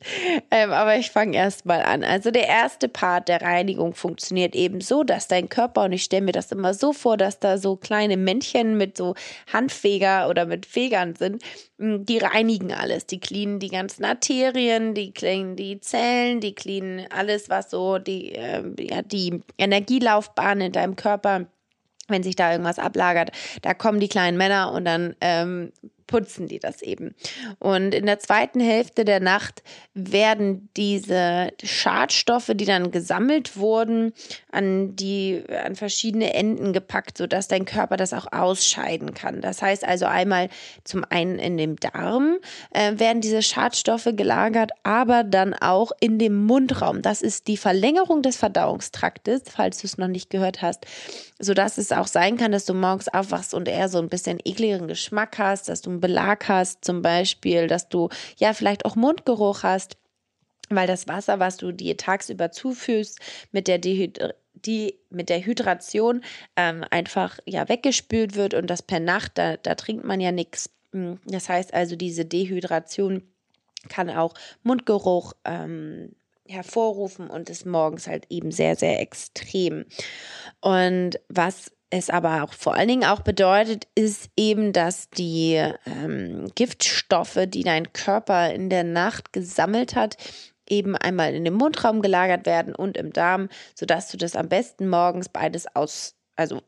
Ähm, 0.50 0.72
aber 0.72 0.98
ich 0.98 1.12
fange 1.12 1.36
erst 1.38 1.66
mal 1.66 1.82
an. 1.82 2.04
Also 2.04 2.32
der 2.32 2.48
erste 2.48 2.88
Part 2.90 3.28
der 3.28 3.42
Reinigung 3.42 3.94
funktioniert 3.94 4.56
eben 4.56 4.82
so, 4.82 5.04
dass 5.04 5.28
dein 5.28 5.50
Körper, 5.50 5.84
und 5.84 5.94
ich 5.94 6.04
stelle 6.04 6.26
mir 6.26 6.32
das 6.32 6.52
immer 6.52 6.74
so 6.74 6.94
vor, 6.94 7.18
dass 7.18 7.40
da 7.40 7.58
so 7.58 7.76
kleine 7.76 8.18
Männchen 8.18 8.78
mit 8.78 8.98
so 8.98 9.16
Handfeger 9.52 10.30
oder 10.30 10.46
mit 10.46 10.66
Fegern 10.66 11.16
sind, 11.16 11.44
hm, 11.80 12.06
die 12.06 12.20
reinigen 12.20 12.74
alles. 12.74 13.06
Die 13.06 13.20
cleanen 13.20 13.60
die 13.60 13.70
ganzen 13.70 14.06
Arterien, 14.06 14.94
die 14.94 15.14
cleanen 15.14 15.56
die 15.56 15.80
Zellen, 15.80 16.40
die 16.40 16.56
cleanen 16.56 17.08
alles, 17.12 17.50
was 17.50 17.72
so 17.72 17.98
die, 17.98 18.34
äh, 18.36 18.64
ja, 18.80 19.02
die 19.02 19.42
Energielaufbahn 19.58 20.62
in 20.62 20.72
deinem 20.72 20.96
Körper 20.96 21.48
wenn 22.12 22.24
sich 22.24 22.36
da 22.36 22.52
irgendwas 22.52 22.78
ablagert, 22.78 23.32
da 23.62 23.74
kommen 23.74 24.00
die 24.00 24.10
kleinen 24.10 24.38
Männer 24.38 24.72
und 24.74 24.86
dann 24.86 25.16
ähm, 25.22 25.72
putzen 26.12 26.48
die 26.48 26.60
das 26.60 26.82
eben. 26.82 27.16
Und 27.58 27.96
in 27.96 28.06
der 28.06 28.20
zweiten 28.20 28.60
Hälfte 28.60 29.06
der 29.06 29.22
Nacht 29.22 29.64
werden 29.94 30.70
diese 30.76 31.52
Schadstoffe, 31.64 32.52
die 32.54 32.66
dann 32.66 32.92
gesammelt 32.92 33.58
wurden, 33.58 34.14
an 34.52 34.96
die 34.96 35.44
an 35.66 35.76
verschiedene 35.76 36.34
Enden 36.34 36.74
gepackt, 36.74 37.18
sodass 37.18 37.48
dein 37.48 37.66
Körper 37.66 37.96
das 37.96 38.14
auch 38.14 38.28
ausscheiden 38.32 39.14
kann. 39.14 39.42
Das 39.42 39.62
heißt 39.62 39.86
also 39.86 40.06
einmal 40.06 40.50
zum 40.84 41.06
einen 41.10 41.40
in 41.40 41.58
dem 41.58 41.78
Darm 41.78 42.38
äh, 42.72 43.00
werden 43.00 43.22
diese 43.22 43.42
Schadstoffe 43.42 44.10
gelagert, 44.14 44.72
aber 44.84 45.24
dann 45.24 45.54
auch 45.54 45.92
in 46.02 46.20
dem 46.20 46.46
Mundraum. 46.46 47.02
Das 47.02 47.22
ist 47.22 47.48
die 47.48 47.58
Verlängerung 47.58 48.22
des 48.22 48.36
Verdauungstraktes, 48.36 49.44
falls 49.50 49.80
du 49.80 49.88
es 49.88 49.98
noch 49.98 50.10
nicht 50.10 50.30
gehört 50.30 50.62
hast, 50.62 50.86
sodass 51.42 51.78
es 51.78 51.92
auch 51.92 52.08
sein 52.08 52.38
kann, 52.38 52.52
dass 52.52 52.66
du 52.66 52.74
morgens 52.74 53.08
aufwachst 53.08 53.54
und 53.54 53.68
eher 53.68 53.90
so 53.90 54.00
ein 54.00 54.10
bisschen 54.10 54.40
ekligen 54.44 54.88
Geschmack 54.88 55.38
hast, 55.38 55.68
dass 55.70 55.82
du 55.82 56.00
Belag 56.00 56.48
hast, 56.48 56.86
zum 56.86 57.02
Beispiel, 57.02 57.68
dass 57.68 57.90
du 57.90 58.10
ja 58.38 58.54
vielleicht 58.54 58.86
auch 58.86 58.96
Mundgeruch 58.96 59.64
hast, 59.64 59.98
weil 60.70 60.88
das 60.88 61.08
Wasser, 61.08 61.40
was 61.40 61.58
du 61.58 61.72
dir 61.72 61.98
tagsüber 61.98 62.52
zuführst, 62.52 63.20
mit 63.52 63.68
der 63.68 63.80
Dehydra 63.80 64.30
die 64.66 65.00
mit 65.10 65.30
der 65.30 65.44
Hydration 65.44 66.24
ähm, 66.56 66.86
einfach 66.92 67.40
ja 67.46 67.68
weggespült 67.68 68.36
wird 68.36 68.54
und 68.54 68.68
das 68.68 68.84
per 68.84 69.00
Nacht, 69.00 69.32
da, 69.40 69.58
da 69.58 69.74
trinkt 69.74 70.04
man 70.04 70.22
ja 70.22 70.32
nichts. 70.32 70.70
Hm, 70.92 71.20
das 71.26 71.50
heißt 71.50 71.74
also, 71.74 71.96
diese 71.96 72.26
Dehydration 72.26 73.24
kann 73.90 74.10
auch 74.10 74.36
Mundgeruch 74.62 75.34
ähm, 75.46 76.14
hervorrufen 76.52 77.30
und 77.30 77.50
ist 77.50 77.66
morgens 77.66 78.08
halt 78.08 78.26
eben 78.30 78.52
sehr, 78.52 78.76
sehr 78.76 79.00
extrem. 79.00 79.86
Und 80.60 81.20
was 81.30 81.72
es 81.90 82.10
aber 82.10 82.44
auch 82.44 82.54
vor 82.54 82.76
allen 82.76 82.88
Dingen 82.88 83.06
auch 83.06 83.22
bedeutet, 83.22 83.88
ist 83.96 84.30
eben, 84.38 84.74
dass 84.74 85.10
die 85.10 85.62
ähm, 85.86 86.48
Giftstoffe, 86.56 87.40
die 87.48 87.64
dein 87.64 87.92
Körper 87.94 88.54
in 88.54 88.70
der 88.70 88.84
Nacht 88.84 89.34
gesammelt 89.34 89.96
hat, 89.96 90.16
eben 90.70 90.96
einmal 90.96 91.34
in 91.36 91.44
dem 91.44 91.56
Mundraum 91.56 92.02
gelagert 92.02 92.46
werden 92.46 92.74
und 92.74 92.98
im 92.98 93.12
Darm, 93.12 93.50
sodass 93.76 94.10
du 94.10 94.18
das 94.18 94.36
am 94.36 94.48
besten 94.48 94.88
morgens 94.88 95.28
beides 95.28 95.68
aus, 95.76 96.16
also 96.38 96.62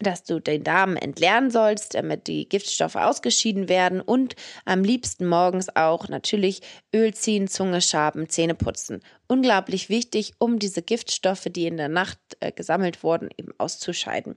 dass 0.00 0.24
du 0.24 0.40
den 0.40 0.64
Darm 0.64 0.96
entleeren 0.96 1.50
sollst, 1.50 1.94
damit 1.94 2.26
die 2.26 2.48
Giftstoffe 2.48 2.96
ausgeschieden 2.96 3.68
werden 3.68 4.00
und 4.00 4.34
am 4.64 4.82
liebsten 4.82 5.26
morgens 5.26 5.74
auch 5.74 6.08
natürlich 6.08 6.62
Öl 6.94 7.14
ziehen, 7.14 7.48
Zunge 7.48 7.82
schaben, 7.82 8.28
Zähne 8.28 8.54
putzen. 8.54 9.02
Unglaublich 9.28 9.88
wichtig, 9.88 10.32
um 10.38 10.58
diese 10.58 10.82
Giftstoffe, 10.82 11.46
die 11.50 11.66
in 11.66 11.76
der 11.76 11.88
Nacht 11.88 12.18
äh, 12.40 12.50
gesammelt 12.50 13.02
wurden, 13.02 13.28
eben 13.36 13.52
auszuscheiden. 13.58 14.36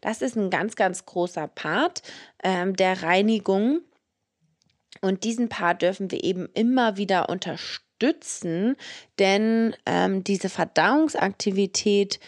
Das 0.00 0.20
ist 0.20 0.36
ein 0.36 0.50
ganz, 0.50 0.76
ganz 0.76 1.06
großer 1.06 1.48
Part 1.48 2.02
ähm, 2.42 2.76
der 2.76 3.02
Reinigung. 3.02 3.80
Und 5.00 5.24
diesen 5.24 5.48
Part 5.48 5.82
dürfen 5.82 6.10
wir 6.10 6.22
eben 6.22 6.48
immer 6.54 6.96
wieder 6.96 7.28
unterstützen, 7.28 8.76
denn 9.18 9.74
ähm, 9.86 10.24
diese 10.24 10.48
Verdauungsaktivität 10.48 12.20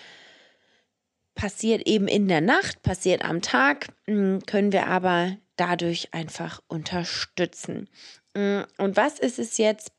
passiert 1.37 1.87
eben 1.87 2.09
in 2.09 2.27
der 2.27 2.41
Nacht, 2.41 2.83
passiert 2.83 3.25
am 3.25 3.43
Tag, 3.43 3.87
hm, 4.07 4.41
können 4.47 4.73
wir 4.73 4.89
aber 4.89 5.37
dadurch 5.55 6.13
einfach 6.13 6.61
unterstützen. 6.67 7.89
Hm, 8.37 8.65
und 8.79 8.97
was 8.97 9.21
ist 9.21 9.39
es 9.39 9.57
jetzt, 9.59 9.93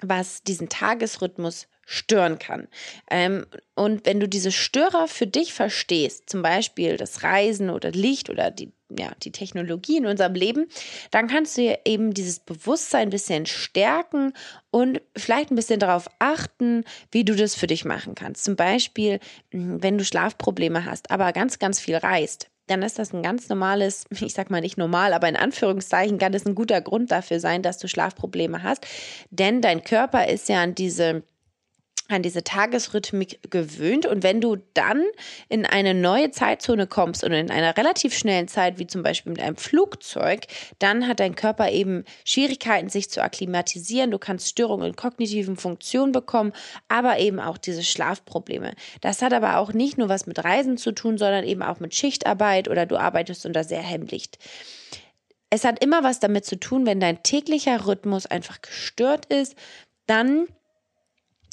was 0.00 0.42
diesen 0.42 0.68
Tagesrhythmus 0.68 1.68
stören 1.90 2.38
kann. 2.38 2.68
Ähm, 3.10 3.46
und 3.74 4.04
wenn 4.04 4.20
du 4.20 4.28
diese 4.28 4.52
Störer 4.52 5.08
für 5.08 5.26
dich 5.26 5.54
verstehst, 5.54 6.28
zum 6.28 6.42
Beispiel 6.42 6.98
das 6.98 7.22
Reisen 7.22 7.70
oder 7.70 7.92
Licht 7.92 8.28
oder 8.28 8.50
die, 8.50 8.72
ja, 8.90 9.12
die 9.22 9.32
Technologie 9.32 9.96
in 9.96 10.04
unserem 10.04 10.34
Leben, 10.34 10.66
dann 11.10 11.28
kannst 11.28 11.56
du 11.56 11.78
eben 11.86 12.12
dieses 12.12 12.40
Bewusstsein 12.40 13.08
ein 13.08 13.10
bisschen 13.10 13.46
stärken 13.46 14.34
und 14.70 15.00
vielleicht 15.16 15.50
ein 15.50 15.56
bisschen 15.56 15.80
darauf 15.80 16.10
achten, 16.18 16.84
wie 17.10 17.24
du 17.24 17.34
das 17.34 17.54
für 17.54 17.66
dich 17.66 17.86
machen 17.86 18.14
kannst. 18.14 18.44
Zum 18.44 18.54
Beispiel, 18.54 19.18
hm, 19.50 19.82
wenn 19.82 19.96
du 19.96 20.04
Schlafprobleme 20.04 20.84
hast, 20.84 21.10
aber 21.10 21.32
ganz, 21.32 21.58
ganz 21.58 21.80
viel 21.80 21.96
reist 21.96 22.50
dann 22.70 22.82
ist 22.82 22.98
das 22.98 23.14
ein 23.14 23.22
ganz 23.22 23.48
normales, 23.48 24.04
ich 24.20 24.34
sag 24.34 24.50
mal 24.50 24.60
nicht 24.60 24.76
normal, 24.76 25.14
aber 25.14 25.26
in 25.26 25.36
Anführungszeichen 25.36 26.18
kann 26.18 26.32
das 26.32 26.44
ein 26.44 26.54
guter 26.54 26.82
Grund 26.82 27.10
dafür 27.10 27.40
sein, 27.40 27.62
dass 27.62 27.78
du 27.78 27.88
Schlafprobleme 27.88 28.62
hast. 28.62 28.86
Denn 29.30 29.62
dein 29.62 29.82
Körper 29.84 30.28
ist 30.28 30.50
ja 30.50 30.62
an 30.62 30.74
diese 30.74 31.22
an 32.08 32.22
diese 32.22 32.44
Tagesrhythmik 32.44 33.50
gewöhnt. 33.50 34.06
Und 34.06 34.22
wenn 34.22 34.40
du 34.40 34.56
dann 34.74 35.02
in 35.48 35.66
eine 35.66 35.94
neue 35.94 36.30
Zeitzone 36.30 36.86
kommst 36.86 37.24
und 37.24 37.32
in 37.32 37.50
einer 37.50 37.76
relativ 37.76 38.14
schnellen 38.16 38.48
Zeit, 38.48 38.78
wie 38.78 38.86
zum 38.86 39.02
Beispiel 39.02 39.32
mit 39.32 39.42
einem 39.42 39.56
Flugzeug, 39.56 40.46
dann 40.78 41.08
hat 41.08 41.20
dein 41.20 41.34
Körper 41.34 41.70
eben 41.70 42.04
Schwierigkeiten, 42.24 42.88
sich 42.88 43.10
zu 43.10 43.22
akklimatisieren. 43.22 44.10
Du 44.10 44.18
kannst 44.18 44.48
Störungen 44.48 44.88
in 44.88 44.96
kognitiven 44.96 45.56
Funktionen 45.56 46.12
bekommen, 46.12 46.52
aber 46.88 47.18
eben 47.18 47.40
auch 47.40 47.58
diese 47.58 47.82
Schlafprobleme. 47.82 48.74
Das 49.00 49.22
hat 49.22 49.32
aber 49.32 49.58
auch 49.58 49.72
nicht 49.72 49.98
nur 49.98 50.08
was 50.08 50.26
mit 50.26 50.42
Reisen 50.42 50.78
zu 50.78 50.92
tun, 50.92 51.18
sondern 51.18 51.44
eben 51.44 51.62
auch 51.62 51.80
mit 51.80 51.94
Schichtarbeit 51.94 52.68
oder 52.68 52.86
du 52.86 52.96
arbeitest 52.96 53.44
unter 53.46 53.64
sehr 53.64 53.82
Hemmlicht. 53.82 54.38
Es 55.50 55.64
hat 55.64 55.82
immer 55.82 56.02
was 56.04 56.20
damit 56.20 56.44
zu 56.44 56.60
tun, 56.60 56.86
wenn 56.86 57.00
dein 57.00 57.22
täglicher 57.22 57.86
Rhythmus 57.86 58.26
einfach 58.26 58.60
gestört 58.60 59.26
ist, 59.26 59.56
dann 60.06 60.46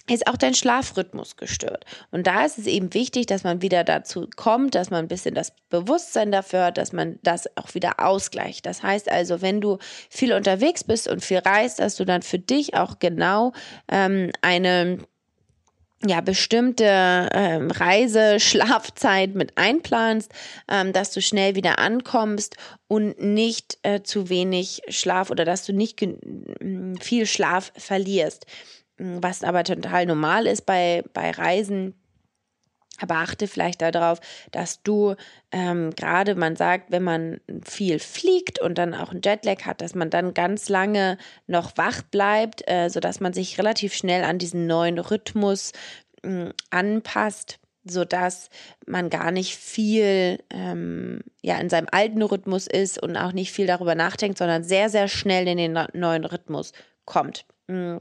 ist 0.09 0.27
auch 0.27 0.37
dein 0.37 0.53
Schlafrhythmus 0.53 1.35
gestört. 1.35 1.85
Und 2.11 2.27
da 2.27 2.45
ist 2.45 2.57
es 2.57 2.67
eben 2.67 2.93
wichtig, 2.93 3.25
dass 3.25 3.43
man 3.43 3.61
wieder 3.61 3.83
dazu 3.83 4.29
kommt, 4.35 4.75
dass 4.75 4.89
man 4.91 5.05
ein 5.05 5.07
bisschen 5.07 5.33
das 5.33 5.53
Bewusstsein 5.69 6.31
dafür 6.31 6.65
hat, 6.65 6.77
dass 6.77 6.93
man 6.93 7.19
das 7.23 7.45
auch 7.57 7.73
wieder 7.73 7.99
ausgleicht. 7.99 8.65
Das 8.65 8.83
heißt 8.83 9.11
also, 9.11 9.41
wenn 9.41 9.61
du 9.61 9.79
viel 10.09 10.33
unterwegs 10.33 10.83
bist 10.83 11.07
und 11.07 11.23
viel 11.23 11.39
reist, 11.39 11.79
dass 11.79 11.95
du 11.95 12.05
dann 12.05 12.21
für 12.21 12.39
dich 12.39 12.75
auch 12.75 12.99
genau 12.99 13.53
ähm, 13.91 14.31
eine 14.41 14.99
ja, 16.05 16.21
bestimmte 16.21 17.29
ähm, 17.33 17.71
Reise, 17.71 18.39
Schlafzeit 18.39 19.33
mit 19.33 19.57
einplanst, 19.57 20.31
ähm, 20.69 20.93
dass 20.93 21.11
du 21.11 21.21
schnell 21.21 21.55
wieder 21.55 21.79
ankommst 21.79 22.57
und 22.87 23.19
nicht 23.19 23.79
äh, 23.81 24.03
zu 24.03 24.29
wenig 24.29 24.81
Schlaf 24.89 25.31
oder 25.31 25.45
dass 25.45 25.65
du 25.65 25.73
nicht 25.73 26.05
viel 27.01 27.25
Schlaf 27.25 27.71
verlierst 27.75 28.45
was 28.97 29.43
aber 29.43 29.63
total 29.63 30.05
normal 30.05 30.47
ist 30.47 30.65
bei, 30.65 31.03
bei 31.13 31.31
Reisen. 31.31 31.95
Aber 32.99 33.15
achte 33.15 33.47
vielleicht 33.47 33.81
darauf, 33.81 34.21
dass 34.51 34.81
du 34.81 35.15
ähm, 35.51 35.91
gerade, 35.95 36.35
man 36.35 36.55
sagt, 36.55 36.91
wenn 36.91 37.03
man 37.03 37.41
viel 37.65 37.99
fliegt 37.99 38.61
und 38.61 38.77
dann 38.77 38.93
auch 38.93 39.11
einen 39.11 39.21
Jetlag 39.21 39.65
hat, 39.65 39.81
dass 39.81 39.95
man 39.95 40.09
dann 40.09 40.33
ganz 40.33 40.69
lange 40.69 41.17
noch 41.45 41.73
wach 41.75 42.03
bleibt, 42.03 42.63
äh, 42.69 42.89
sodass 42.89 43.19
man 43.19 43.33
sich 43.33 43.57
relativ 43.57 43.93
schnell 43.93 44.23
an 44.23 44.37
diesen 44.37 44.65
neuen 44.65 44.97
Rhythmus 44.97 45.73
äh, 46.23 46.51
anpasst, 46.69 47.59
sodass 47.83 48.49
man 48.87 49.09
gar 49.09 49.31
nicht 49.31 49.57
viel 49.57 50.39
ähm, 50.49 51.19
ja, 51.41 51.57
in 51.57 51.69
seinem 51.69 51.87
alten 51.91 52.21
Rhythmus 52.21 52.65
ist 52.65 53.03
und 53.03 53.17
auch 53.17 53.33
nicht 53.33 53.51
viel 53.51 53.67
darüber 53.67 53.95
nachdenkt, 53.95 54.37
sondern 54.37 54.63
sehr, 54.63 54.89
sehr 54.89 55.09
schnell 55.09 55.49
in 55.49 55.57
den 55.57 55.77
neuen 55.93 56.23
Rhythmus 56.23 56.71
kommt. 57.03 57.45
Mhm 57.67 57.99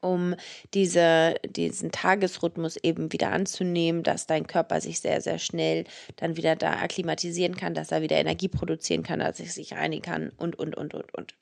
um 0.00 0.34
diese, 0.74 1.34
diesen 1.46 1.92
Tagesrhythmus 1.92 2.76
eben 2.82 3.12
wieder 3.12 3.32
anzunehmen, 3.32 4.02
dass 4.02 4.26
dein 4.26 4.46
Körper 4.46 4.80
sich 4.80 5.00
sehr, 5.00 5.20
sehr 5.20 5.38
schnell 5.38 5.84
dann 6.16 6.36
wieder 6.36 6.56
da 6.56 6.74
akklimatisieren 6.74 7.56
kann, 7.56 7.74
dass 7.74 7.92
er 7.92 8.02
wieder 8.02 8.16
Energie 8.16 8.48
produzieren 8.48 9.02
kann, 9.02 9.20
dass 9.20 9.40
er 9.40 9.46
sich 9.46 9.74
reinigen 9.74 10.02
kann 10.02 10.32
und, 10.36 10.58
und, 10.58 10.76
und, 10.76 10.94
und, 10.94 11.14
und. 11.14 11.34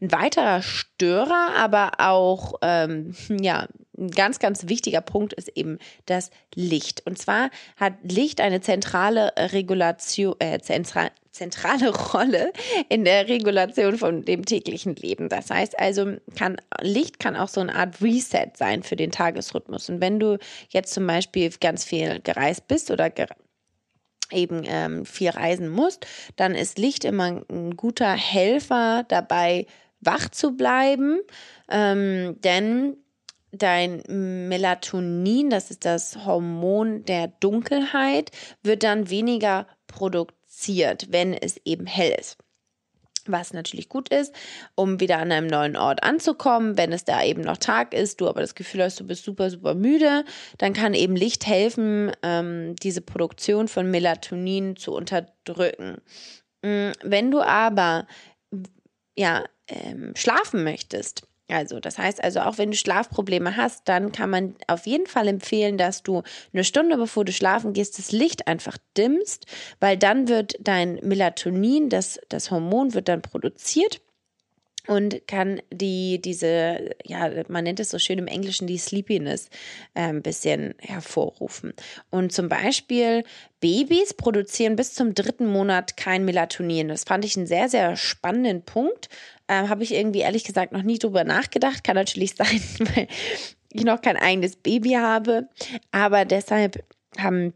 Ein 0.00 0.12
weiterer 0.12 0.62
Störer, 0.62 1.54
aber 1.56 1.92
auch 1.98 2.54
ähm, 2.62 3.14
ja, 3.28 3.68
ein 3.96 4.10
ganz, 4.10 4.38
ganz 4.38 4.68
wichtiger 4.68 5.00
Punkt 5.00 5.32
ist 5.32 5.48
eben 5.48 5.78
das 6.06 6.30
Licht. 6.54 7.02
Und 7.06 7.18
zwar 7.18 7.50
hat 7.76 7.94
Licht 8.02 8.40
eine 8.40 8.60
zentrale 8.60 9.32
Regulation, 9.36 10.34
äh, 10.38 10.58
zentra 10.60 11.10
zentrale 11.32 11.88
Rolle 12.12 12.52
in 12.88 13.04
der 13.04 13.26
Regulation 13.26 13.96
von 13.96 14.24
dem 14.24 14.44
täglichen 14.44 14.94
Leben. 14.96 15.28
Das 15.28 15.50
heißt 15.50 15.78
also, 15.78 16.16
kann, 16.36 16.56
Licht 16.80 17.18
kann 17.18 17.36
auch 17.36 17.48
so 17.48 17.60
eine 17.60 17.74
Art 17.74 18.00
Reset 18.02 18.50
sein 18.54 18.82
für 18.82 18.96
den 18.96 19.10
Tagesrhythmus. 19.10 19.88
Und 19.88 20.00
wenn 20.00 20.20
du 20.20 20.38
jetzt 20.68 20.92
zum 20.92 21.06
Beispiel 21.06 21.50
ganz 21.60 21.84
viel 21.84 22.20
gereist 22.20 22.68
bist 22.68 22.90
oder 22.90 23.10
eben 24.32 24.62
ähm, 24.66 25.04
viel 25.04 25.30
reisen 25.30 25.68
musst, 25.68 26.06
dann 26.36 26.54
ist 26.54 26.78
Licht 26.78 27.04
immer 27.04 27.42
ein 27.48 27.76
guter 27.76 28.12
Helfer 28.12 29.04
dabei, 29.08 29.66
wach 30.00 30.28
zu 30.30 30.56
bleiben. 30.56 31.20
Ähm, 31.70 32.40
denn 32.40 32.96
dein 33.52 34.02
Melatonin, 34.48 35.50
das 35.50 35.70
ist 35.70 35.84
das 35.84 36.24
Hormon 36.24 37.04
der 37.04 37.28
Dunkelheit, 37.28 38.30
wird 38.62 38.82
dann 38.82 39.10
weniger 39.10 39.66
produziert, 39.86 41.08
wenn 41.10 41.34
es 41.34 41.58
eben 41.64 41.86
hell 41.86 42.16
ist. 42.18 42.38
Was 43.30 43.52
natürlich 43.52 43.88
gut 43.88 44.08
ist, 44.08 44.34
um 44.74 45.00
wieder 45.00 45.18
an 45.18 45.32
einem 45.32 45.46
neuen 45.46 45.76
Ort 45.76 46.02
anzukommen. 46.02 46.76
Wenn 46.76 46.92
es 46.92 47.04
da 47.04 47.22
eben 47.22 47.42
noch 47.42 47.56
Tag 47.56 47.94
ist, 47.94 48.20
du 48.20 48.28
aber 48.28 48.40
das 48.40 48.54
Gefühl 48.54 48.82
hast, 48.82 48.98
du 49.00 49.06
bist 49.06 49.24
super, 49.24 49.50
super 49.50 49.74
müde, 49.74 50.24
dann 50.58 50.72
kann 50.72 50.94
eben 50.94 51.16
Licht 51.16 51.46
helfen, 51.46 52.12
ähm, 52.22 52.76
diese 52.82 53.00
Produktion 53.00 53.68
von 53.68 53.90
Melatonin 53.90 54.76
zu 54.76 54.92
unterdrücken. 54.94 55.98
Mm, 56.62 56.90
wenn 57.02 57.30
du 57.30 57.40
aber 57.40 58.06
ja, 59.16 59.44
ähm, 59.68 60.12
schlafen 60.16 60.64
möchtest, 60.64 61.26
also, 61.52 61.80
das 61.80 61.98
heißt 61.98 62.22
also, 62.22 62.40
auch 62.40 62.58
wenn 62.58 62.70
du 62.70 62.76
Schlafprobleme 62.76 63.56
hast, 63.56 63.88
dann 63.88 64.12
kann 64.12 64.30
man 64.30 64.54
auf 64.66 64.86
jeden 64.86 65.06
Fall 65.06 65.28
empfehlen, 65.28 65.78
dass 65.78 66.02
du 66.02 66.22
eine 66.52 66.64
Stunde 66.64 66.96
bevor 66.96 67.24
du 67.24 67.32
schlafen 67.32 67.72
gehst, 67.72 67.98
das 67.98 68.12
Licht 68.12 68.46
einfach 68.48 68.78
dimmst, 68.96 69.46
weil 69.80 69.96
dann 69.96 70.28
wird 70.28 70.54
dein 70.60 70.98
Melatonin, 71.02 71.88
das, 71.88 72.20
das 72.28 72.50
Hormon, 72.50 72.94
wird 72.94 73.08
dann 73.08 73.22
produziert 73.22 74.00
und 74.88 75.28
kann 75.28 75.60
die 75.72 76.20
diese 76.20 76.90
ja 77.04 77.30
man 77.48 77.64
nennt 77.64 77.78
es 77.78 77.90
so 77.90 77.98
schön 77.98 78.18
im 78.18 78.26
Englischen 78.26 78.66
die 78.66 78.78
Sleepiness 78.78 79.48
äh, 79.94 80.02
ein 80.02 80.22
bisschen 80.22 80.74
hervorrufen. 80.78 81.72
Und 82.10 82.32
zum 82.32 82.48
Beispiel 82.48 83.24
Babys 83.60 84.14
produzieren 84.14 84.74
bis 84.74 84.94
zum 84.94 85.14
dritten 85.14 85.46
Monat 85.46 85.96
kein 85.96 86.24
Melatonin. 86.24 86.88
Das 86.88 87.04
fand 87.04 87.24
ich 87.24 87.36
einen 87.36 87.46
sehr 87.46 87.68
sehr 87.68 87.96
spannenden 87.96 88.62
Punkt 88.62 89.08
ähm, 89.52 89.68
habe 89.68 89.82
ich 89.82 89.94
irgendwie 89.94 90.20
ehrlich 90.20 90.44
gesagt 90.44 90.72
noch 90.72 90.82
nie 90.82 90.98
drüber 90.98 91.24
nachgedacht. 91.24 91.84
Kann 91.84 91.96
natürlich 91.96 92.34
sein 92.36 92.60
weil 92.94 93.08
ich 93.72 93.84
noch 93.84 94.00
kein 94.00 94.16
eigenes 94.16 94.56
Baby 94.56 94.92
habe. 94.92 95.48
Aber 95.90 96.24
deshalb 96.24 96.84
haben 97.18 97.54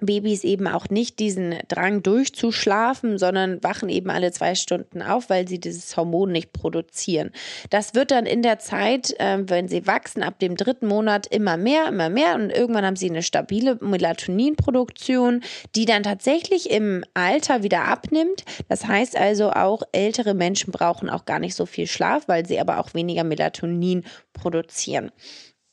Babys 0.00 0.44
eben 0.44 0.66
auch 0.66 0.90
nicht 0.90 1.18
diesen 1.18 1.54
Drang 1.68 2.02
durchzuschlafen, 2.02 3.16
sondern 3.18 3.62
wachen 3.62 3.88
eben 3.88 4.10
alle 4.10 4.30
zwei 4.30 4.54
Stunden 4.54 5.00
auf, 5.00 5.30
weil 5.30 5.48
sie 5.48 5.58
dieses 5.58 5.96
Hormon 5.96 6.32
nicht 6.32 6.52
produzieren. 6.52 7.30
Das 7.70 7.94
wird 7.94 8.10
dann 8.10 8.26
in 8.26 8.42
der 8.42 8.58
Zeit, 8.58 9.18
äh, 9.18 9.38
wenn 9.48 9.68
sie 9.68 9.86
wachsen, 9.86 10.22
ab 10.22 10.38
dem 10.38 10.56
dritten 10.56 10.86
Monat 10.86 11.26
immer 11.26 11.56
mehr, 11.56 11.88
immer 11.88 12.10
mehr 12.10 12.34
und 12.34 12.50
irgendwann 12.50 12.84
haben 12.84 12.96
sie 12.96 13.08
eine 13.08 13.22
stabile 13.22 13.78
Melatoninproduktion, 13.80 15.42
die 15.74 15.86
dann 15.86 16.02
tatsächlich 16.02 16.70
im 16.70 17.02
Alter 17.14 17.62
wieder 17.62 17.84
abnimmt. 17.84 18.44
Das 18.68 18.86
heißt 18.86 19.16
also 19.16 19.50
auch 19.50 19.82
ältere 19.92 20.34
Menschen 20.34 20.72
brauchen 20.72 21.08
auch 21.08 21.24
gar 21.24 21.38
nicht 21.38 21.54
so 21.54 21.64
viel 21.64 21.86
Schlaf, 21.86 22.28
weil 22.28 22.44
sie 22.44 22.60
aber 22.60 22.80
auch 22.80 22.92
weniger 22.92 23.24
Melatonin 23.24 24.04
produzieren. 24.34 25.10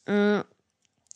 Mm, 0.08 0.42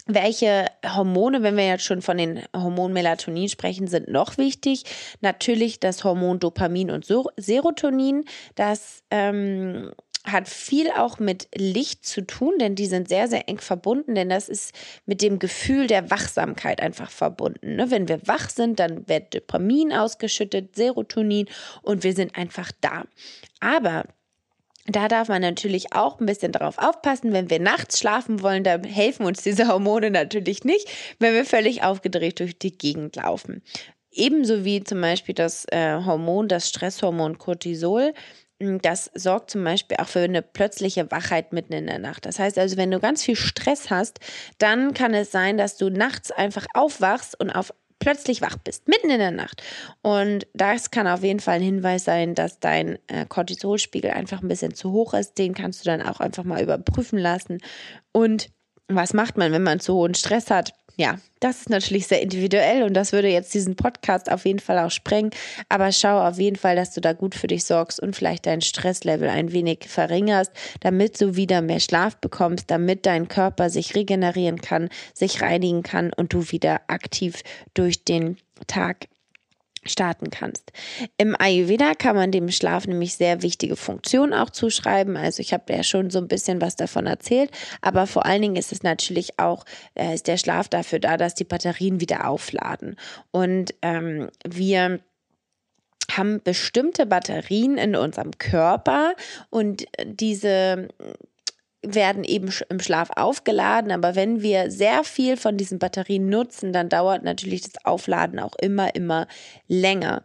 welche 0.08 0.68
Hormone, 0.86 1.44
wenn 1.44 1.58
wir 1.58 1.68
jetzt 1.68 1.84
schon 1.84 2.02
von 2.02 2.18
den 2.18 2.44
Hormonen 2.56 2.94
Melatonin 2.94 3.50
sprechen, 3.50 3.88
sind 3.88 4.08
noch 4.08 4.38
wichtig? 4.38 4.84
Natürlich 5.22 5.80
das 5.80 6.04
Hormon 6.04 6.40
Dopamin 6.40 6.92
und 6.92 7.06
Serotonin. 7.38 8.26
Das 8.56 9.04
ähm, 9.12 9.92
hat 10.32 10.48
viel 10.48 10.92
auch 10.92 11.20
mit 11.20 11.48
Licht 11.56 12.06
zu 12.06 12.22
tun, 12.26 12.54
denn 12.60 12.76
die 12.76 12.86
sind 12.86 13.08
sehr, 13.08 13.28
sehr 13.28 13.48
eng 13.48 13.60
verbunden, 13.60 14.16
denn 14.16 14.30
das 14.30 14.50
ist 14.50 14.74
mit 15.06 15.22
dem 15.22 15.40
Gefühl 15.40 15.88
der 15.88 16.10
Wachsamkeit 16.12 16.82
einfach 16.82 17.10
verbunden. 17.10 17.76
Ne? 17.76 17.90
Wenn 17.92 18.08
wir 18.08 18.28
wach 18.28 18.50
sind, 18.50 18.80
dann 18.80 19.08
wird 19.08 19.34
Dopamin 19.34 19.94
ausgeschüttet, 19.94 20.76
Serotonin 20.76 21.48
und 21.82 22.04
wir 22.04 22.14
sind 22.14 22.38
einfach 22.38 22.72
da. 22.82 23.06
Aber 23.60 24.06
da 24.88 25.08
darf 25.10 25.28
man 25.28 25.42
natürlich 25.42 25.94
auch 25.94 26.20
ein 26.20 26.26
bisschen 26.26 26.54
darauf 26.54 26.78
aufpassen, 26.78 27.34
wenn 27.34 27.50
wir 27.50 27.60
nachts 27.60 28.00
schlafen 28.00 28.42
wollen, 28.42 28.64
da 28.64 28.80
helfen 28.82 29.26
uns 29.26 29.44
diese 29.44 29.68
Hormone 29.68 30.10
natürlich 30.10 30.64
nicht, 30.64 30.88
wenn 31.20 31.34
wir 31.34 31.46
völlig 31.46 31.84
aufgedreht 31.84 32.40
durch 32.40 32.58
die 32.58 32.78
Gegend 32.78 33.18
laufen. 33.18 33.62
Ebenso 34.12 34.64
wie 34.64 34.84
zum 34.84 35.02
Beispiel 35.02 35.36
das 35.36 35.66
äh, 35.72 36.02
Hormon, 36.04 36.48
das 36.48 36.70
Stresshormon 36.70 37.38
Cortisol, 37.38 38.14
hm, 38.62 38.82
das 38.82 39.12
sorgt 39.14 39.52
zum 39.52 39.64
Beispiel 39.64 39.98
auch 39.98 40.08
für 40.08 40.22
eine 40.22 40.42
plötzliche 40.42 41.12
Wachheit 41.12 41.54
mitten 41.54 41.74
in 41.74 41.86
der 41.86 42.00
Nacht. 42.00 42.26
Das 42.26 42.40
heißt 42.40 42.58
also, 42.58 42.78
wenn 42.78 42.90
du 42.90 43.00
ganz 43.00 43.24
viel 43.24 43.36
Stress 43.36 43.90
hast, 43.90 44.20
dann 44.58 44.94
kann 44.94 45.14
es 45.14 45.32
sein, 45.32 45.58
dass 45.58 45.78
du 45.78 45.90
nachts 45.90 46.32
einfach 46.32 46.66
aufwachst 46.74 47.40
und 47.40 47.52
auf 47.52 47.74
plötzlich 48.00 48.42
wach 48.42 48.58
bist, 48.58 48.88
mitten 48.88 49.10
in 49.10 49.20
der 49.20 49.32
Nacht. 49.32 49.64
Und 50.02 50.48
das 50.54 50.92
kann 50.92 51.08
auf 51.08 51.24
jeden 51.24 51.40
Fall 51.40 51.56
ein 51.56 51.62
Hinweis 51.62 52.04
sein, 52.04 52.36
dass 52.36 52.60
dein 52.60 53.00
äh, 53.08 53.26
Cortisolspiegel 53.28 54.12
einfach 54.12 54.42
ein 54.42 54.48
bisschen 54.48 54.74
zu 54.74 54.92
hoch 54.92 55.14
ist. 55.14 55.38
Den 55.38 55.54
kannst 55.54 55.82
du 55.82 55.90
dann 55.90 56.02
auch 56.02 56.20
einfach 56.20 56.44
mal 56.44 56.62
überprüfen 56.62 57.20
lassen. 57.20 57.60
Und 58.12 58.50
was 58.88 59.14
macht 59.14 59.38
man, 59.38 59.52
wenn 59.52 59.64
man 59.64 59.80
zu 59.80 59.94
hohen 59.94 60.16
Stress 60.16 60.50
hat? 60.50 60.74
Ja, 61.00 61.20
das 61.42 61.58
ist 61.58 61.70
natürlich 61.70 62.08
sehr 62.08 62.24
individuell 62.24 62.82
und 62.82 62.96
das 62.96 63.12
würde 63.12 63.28
jetzt 63.28 63.54
diesen 63.54 63.76
Podcast 63.76 64.32
auf 64.32 64.46
jeden 64.46 64.58
Fall 64.58 64.80
auch 64.80 64.90
sprengen. 64.90 65.30
Aber 65.70 65.92
schau 65.92 66.20
auf 66.28 66.40
jeden 66.40 66.56
Fall, 66.56 66.76
dass 66.76 66.92
du 66.92 67.02
da 67.02 67.14
gut 67.14 67.36
für 67.36 67.46
dich 67.46 67.66
sorgst 67.66 68.00
und 68.00 68.16
vielleicht 68.16 68.48
dein 68.48 68.62
Stresslevel 68.62 69.30
ein 69.30 69.52
wenig 69.52 69.86
verringerst, 69.88 70.52
damit 70.80 71.22
du 71.22 71.36
wieder 71.36 71.62
mehr 71.62 71.80
Schlaf 71.80 72.18
bekommst, 72.18 72.72
damit 72.72 73.06
dein 73.06 73.28
Körper 73.28 73.70
sich 73.70 73.94
regenerieren 73.94 74.60
kann, 74.60 74.90
sich 75.14 75.40
reinigen 75.44 75.84
kann 75.84 76.12
und 76.14 76.34
du 76.34 76.50
wieder 76.52 76.82
aktiv 76.88 77.44
durch 77.76 78.04
den 78.04 78.38
Tag 78.66 79.08
starten 79.88 80.30
kannst. 80.30 80.72
Im 81.18 81.36
Ayurveda 81.40 81.94
kann 81.94 82.16
man 82.16 82.32
dem 82.32 82.50
Schlaf 82.50 82.88
nämlich 82.88 83.16
sehr 83.16 83.42
wichtige 83.42 83.76
Funktionen 83.76 84.34
auch 84.34 84.50
zuschreiben. 84.50 85.18
Also 85.18 85.42
ich 85.42 85.54
habe 85.54 85.74
ja 85.74 85.84
schon 85.84 86.10
so 86.10 86.20
ein 86.20 86.28
bisschen 86.28 86.62
was 86.62 86.76
davon 86.76 87.06
erzählt, 87.06 87.52
aber 87.82 88.08
vor 88.08 88.26
allen 88.26 88.42
Dingen 88.42 88.56
ist 88.56 88.72
es 88.72 88.84
natürlich 88.84 89.40
auch, 89.40 89.66
äh, 89.96 90.14
ist 90.14 90.28
der 90.28 90.38
Schlaf 90.38 90.70
dafür 90.70 91.00
da, 91.00 91.18
dass 91.18 91.36
die 91.36 91.44
Batterien 91.44 92.00
wieder 92.02 92.28
aufladen. 92.28 92.96
Und 93.32 93.74
ähm, 93.82 94.30
wir 94.48 95.00
haben 96.12 96.42
bestimmte 96.44 97.06
Batterien 97.06 97.78
in 97.78 97.96
unserem 97.96 98.32
Körper 98.38 99.14
und 99.50 99.86
diese 100.06 100.88
werden 101.96 102.24
eben 102.24 102.50
im 102.70 102.80
Schlaf 102.80 103.10
aufgeladen, 103.16 103.92
aber 103.92 104.16
wenn 104.16 104.42
wir 104.42 104.72
sehr 104.72 105.04
viel 105.04 105.38
von 105.38 105.58
diesen 105.58 105.80
Batterien 105.80 106.30
nutzen, 106.30 106.74
dann 106.74 106.90
dauert 106.90 107.24
natürlich 107.24 107.62
das 107.62 107.86
Aufladen 107.86 108.40
auch 108.40 108.56
immer, 108.60 108.96
immer 108.96 109.28
länger. 109.68 110.24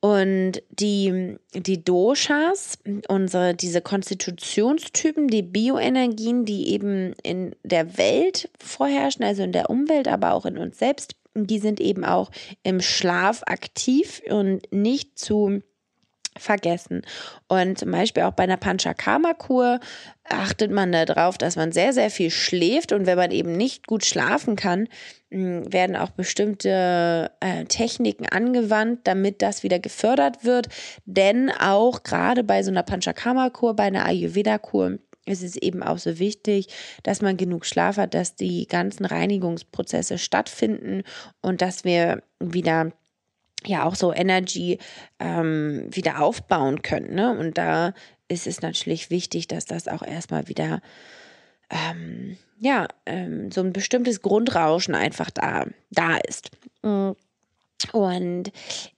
Und 0.00 0.62
die, 0.70 1.36
die 1.54 1.82
Doshas, 1.82 2.78
unsere, 3.08 3.54
diese 3.54 3.80
Konstitutionstypen, 3.80 5.26
die 5.26 5.42
Bioenergien, 5.42 6.44
die 6.44 6.68
eben 6.68 7.14
in 7.24 7.56
der 7.64 7.98
Welt 7.98 8.48
vorherrschen, 8.60 9.24
also 9.24 9.42
in 9.42 9.50
der 9.50 9.70
Umwelt, 9.70 10.06
aber 10.06 10.34
auch 10.34 10.46
in 10.46 10.56
uns 10.56 10.78
selbst, 10.78 11.16
die 11.34 11.58
sind 11.58 11.80
eben 11.80 12.04
auch 12.04 12.30
im 12.62 12.80
Schlaf 12.80 13.42
aktiv 13.46 14.22
und 14.30 14.72
nicht 14.72 15.18
zu 15.18 15.62
vergessen. 16.38 17.02
Und 17.48 17.78
zum 17.78 17.90
Beispiel 17.90 18.24
auch 18.24 18.32
bei 18.32 18.44
einer 18.44 18.56
Panchakarma-Kur 18.56 19.80
achtet 20.24 20.70
man 20.70 20.92
darauf, 20.92 21.38
dass 21.38 21.56
man 21.56 21.72
sehr, 21.72 21.92
sehr 21.92 22.10
viel 22.10 22.30
schläft. 22.30 22.92
Und 22.92 23.06
wenn 23.06 23.16
man 23.16 23.30
eben 23.30 23.52
nicht 23.52 23.86
gut 23.86 24.04
schlafen 24.04 24.56
kann, 24.56 24.88
hm, 25.30 25.72
werden 25.72 25.96
auch 25.96 26.10
bestimmte 26.10 27.30
äh, 27.40 27.64
Techniken 27.64 28.26
angewandt, 28.26 29.00
damit 29.04 29.42
das 29.42 29.62
wieder 29.62 29.78
gefördert 29.78 30.44
wird. 30.44 30.68
Denn 31.04 31.50
auch 31.50 32.02
gerade 32.02 32.44
bei 32.44 32.62
so 32.62 32.70
einer 32.70 32.82
Panchakarma-Kur, 32.82 33.74
bei 33.74 33.84
einer 33.84 34.06
Ayurveda-Kur, 34.06 34.98
ist 35.28 35.42
es 35.42 35.56
eben 35.56 35.82
auch 35.82 35.98
so 35.98 36.18
wichtig, 36.18 36.68
dass 37.02 37.20
man 37.20 37.36
genug 37.36 37.66
Schlaf 37.66 37.98
hat, 37.98 38.14
dass 38.14 38.34
die 38.34 38.66
ganzen 38.66 39.04
Reinigungsprozesse 39.04 40.18
stattfinden 40.18 41.02
und 41.42 41.60
dass 41.60 41.84
wir 41.84 42.22
wieder 42.40 42.92
ja 43.66 43.84
auch 43.84 43.94
so 43.94 44.12
Energy 44.12 44.78
ähm, 45.18 45.88
wieder 45.90 46.22
aufbauen 46.22 46.82
können. 46.82 47.14
Ne? 47.14 47.36
Und 47.36 47.58
da 47.58 47.92
ist 48.28 48.46
es 48.46 48.62
natürlich 48.62 49.10
wichtig, 49.10 49.48
dass 49.48 49.64
das 49.64 49.88
auch 49.88 50.02
erstmal 50.02 50.48
wieder 50.48 50.80
ähm, 51.70 52.36
ja 52.58 52.88
ähm, 53.06 53.50
so 53.50 53.60
ein 53.60 53.72
bestimmtes 53.72 54.22
Grundrauschen 54.22 54.94
einfach 54.94 55.30
da 55.30 55.66
da 55.90 56.16
ist. 56.16 56.50
Mhm. 56.82 57.16
Und 57.92 58.50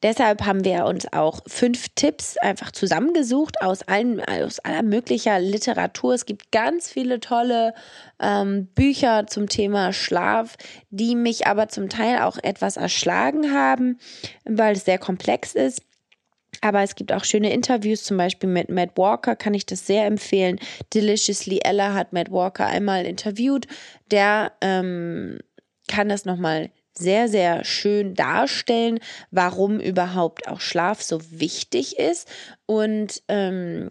deshalb 0.03 0.47
haben 0.47 0.65
wir 0.65 0.87
uns 0.87 1.13
auch 1.13 1.41
fünf 1.47 1.89
Tipps 1.95 2.39
einfach 2.39 2.73
zusammengesucht 2.73 3.61
aus 3.61 3.83
allen, 3.83 4.21
aus 4.21 4.59
aller 4.61 4.83
möglicher 4.83 5.39
Literatur. 5.39 6.15
Es 6.15 6.25
gibt 6.25 6.51
ganz 6.51 6.91
viele 6.91 7.21
tolle 7.21 7.75
ähm, 8.21 8.67
Bücher 8.75 9.27
zum 9.27 9.49
Thema 9.49 9.93
Schlaf, 9.93 10.57
die 10.89 11.15
mich 11.15 11.47
aber 11.47 11.69
zum 11.69 11.89
Teil 11.91 12.23
auch 12.23 12.39
etwas 12.43 12.79
erschlagen 12.79 13.53
haben, 13.53 13.99
weil 14.45 14.75
es 14.75 14.87
sehr 14.87 14.99
komplex 14.99 15.55
ist. 15.55 15.83
Aber 16.63 16.83
es 16.83 16.95
gibt 16.95 17.13
auch 17.13 17.25
schöne 17.25 17.53
Interviews, 17.53 18.03
zum 18.03 18.17
Beispiel 18.17 18.49
mit 18.49 18.71
Matt 18.71 18.97
Walker, 18.97 19.37
kann 19.37 19.55
ich 19.55 19.67
das 19.67 19.87
sehr 19.87 20.07
empfehlen. 20.07 20.59
Deliciously 20.93 21.61
Ella 21.63 21.95
hat 21.95 22.13
Matt 22.13 22.31
Walker 22.31 22.67
einmal 22.67 23.07
interviewt. 23.07 23.67
Der 24.11 24.53
ähm, 24.61 25.39
kann 25.87 26.09
das 26.09 26.25
nochmal 26.25 26.71
sehr, 27.01 27.29
sehr 27.29 27.65
schön 27.65 28.15
darstellen, 28.15 29.01
warum 29.31 29.81
überhaupt 29.81 30.49
auch 30.49 30.61
Schlaf 30.61 31.03
so 31.03 31.21
wichtig 31.31 31.99
ist. 31.99 32.29
Und 32.67 33.23
ähm, 33.29 33.91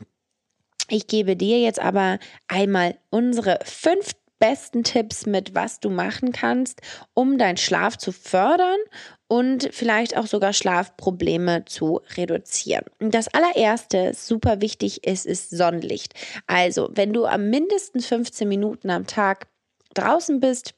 ich 0.90 1.08
gebe 1.08 1.36
dir 1.36 1.60
jetzt 1.60 1.80
aber 1.80 2.20
einmal 2.48 2.96
unsere 3.10 3.60
fünf 3.64 4.12
besten 4.40 4.84
Tipps 4.84 5.26
mit, 5.26 5.54
was 5.54 5.80
du 5.80 5.90
machen 5.90 6.32
kannst, 6.32 6.82
um 7.14 7.38
deinen 7.38 7.58
Schlaf 7.58 7.98
zu 7.98 8.12
fördern 8.12 8.80
und 9.28 9.70
vielleicht 9.72 10.18
auch 10.18 10.26
sogar 10.26 10.54
Schlafprobleme 10.54 11.66
zu 11.66 12.02
reduzieren. 12.18 12.86
Das 13.00 13.28
allererste, 13.28 14.14
super 14.16 14.62
wichtig 14.62 15.06
ist, 15.06 15.26
ist 15.26 15.52
Sonnenlicht. 15.52 16.14
Also, 16.48 16.90
wenn 16.94 17.14
du 17.14 17.26
am 17.26 17.50
mindestens 17.50 18.08
15 18.08 18.48
Minuten 18.48 18.90
am 18.90 19.06
Tag 19.06 19.48
draußen 19.94 20.40
bist, 20.40 20.74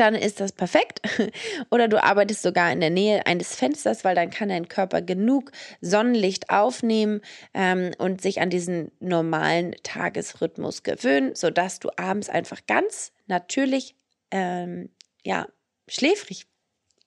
dann 0.00 0.14
ist 0.14 0.40
das 0.40 0.52
perfekt. 0.52 1.00
Oder 1.70 1.88
du 1.88 2.02
arbeitest 2.02 2.42
sogar 2.42 2.72
in 2.72 2.80
der 2.80 2.90
Nähe 2.90 3.26
eines 3.26 3.54
Fensters, 3.54 4.04
weil 4.04 4.14
dann 4.14 4.30
kann 4.30 4.48
dein 4.48 4.68
Körper 4.68 5.02
genug 5.02 5.52
Sonnenlicht 5.80 6.50
aufnehmen 6.50 7.20
ähm, 7.54 7.92
und 7.98 8.20
sich 8.20 8.40
an 8.40 8.50
diesen 8.50 8.92
normalen 9.00 9.74
Tagesrhythmus 9.82 10.82
gewöhnen, 10.82 11.34
sodass 11.34 11.80
du 11.80 11.90
abends 11.96 12.28
einfach 12.28 12.60
ganz 12.66 13.12
natürlich 13.26 13.96
ähm, 14.30 14.90
ja, 15.24 15.46
schläfrig 15.88 16.46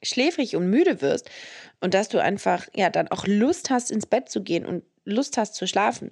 schläfrig 0.03 0.55
und 0.55 0.67
müde 0.67 1.01
wirst 1.01 1.29
und 1.79 1.93
dass 1.93 2.09
du 2.09 2.19
einfach 2.19 2.67
ja 2.73 2.89
dann 2.89 3.07
auch 3.09 3.27
Lust 3.27 3.69
hast 3.69 3.91
ins 3.91 4.05
Bett 4.05 4.29
zu 4.29 4.41
gehen 4.41 4.65
und 4.65 4.83
Lust 5.05 5.37
hast 5.37 5.55
zu 5.55 5.67
schlafen. 5.67 6.11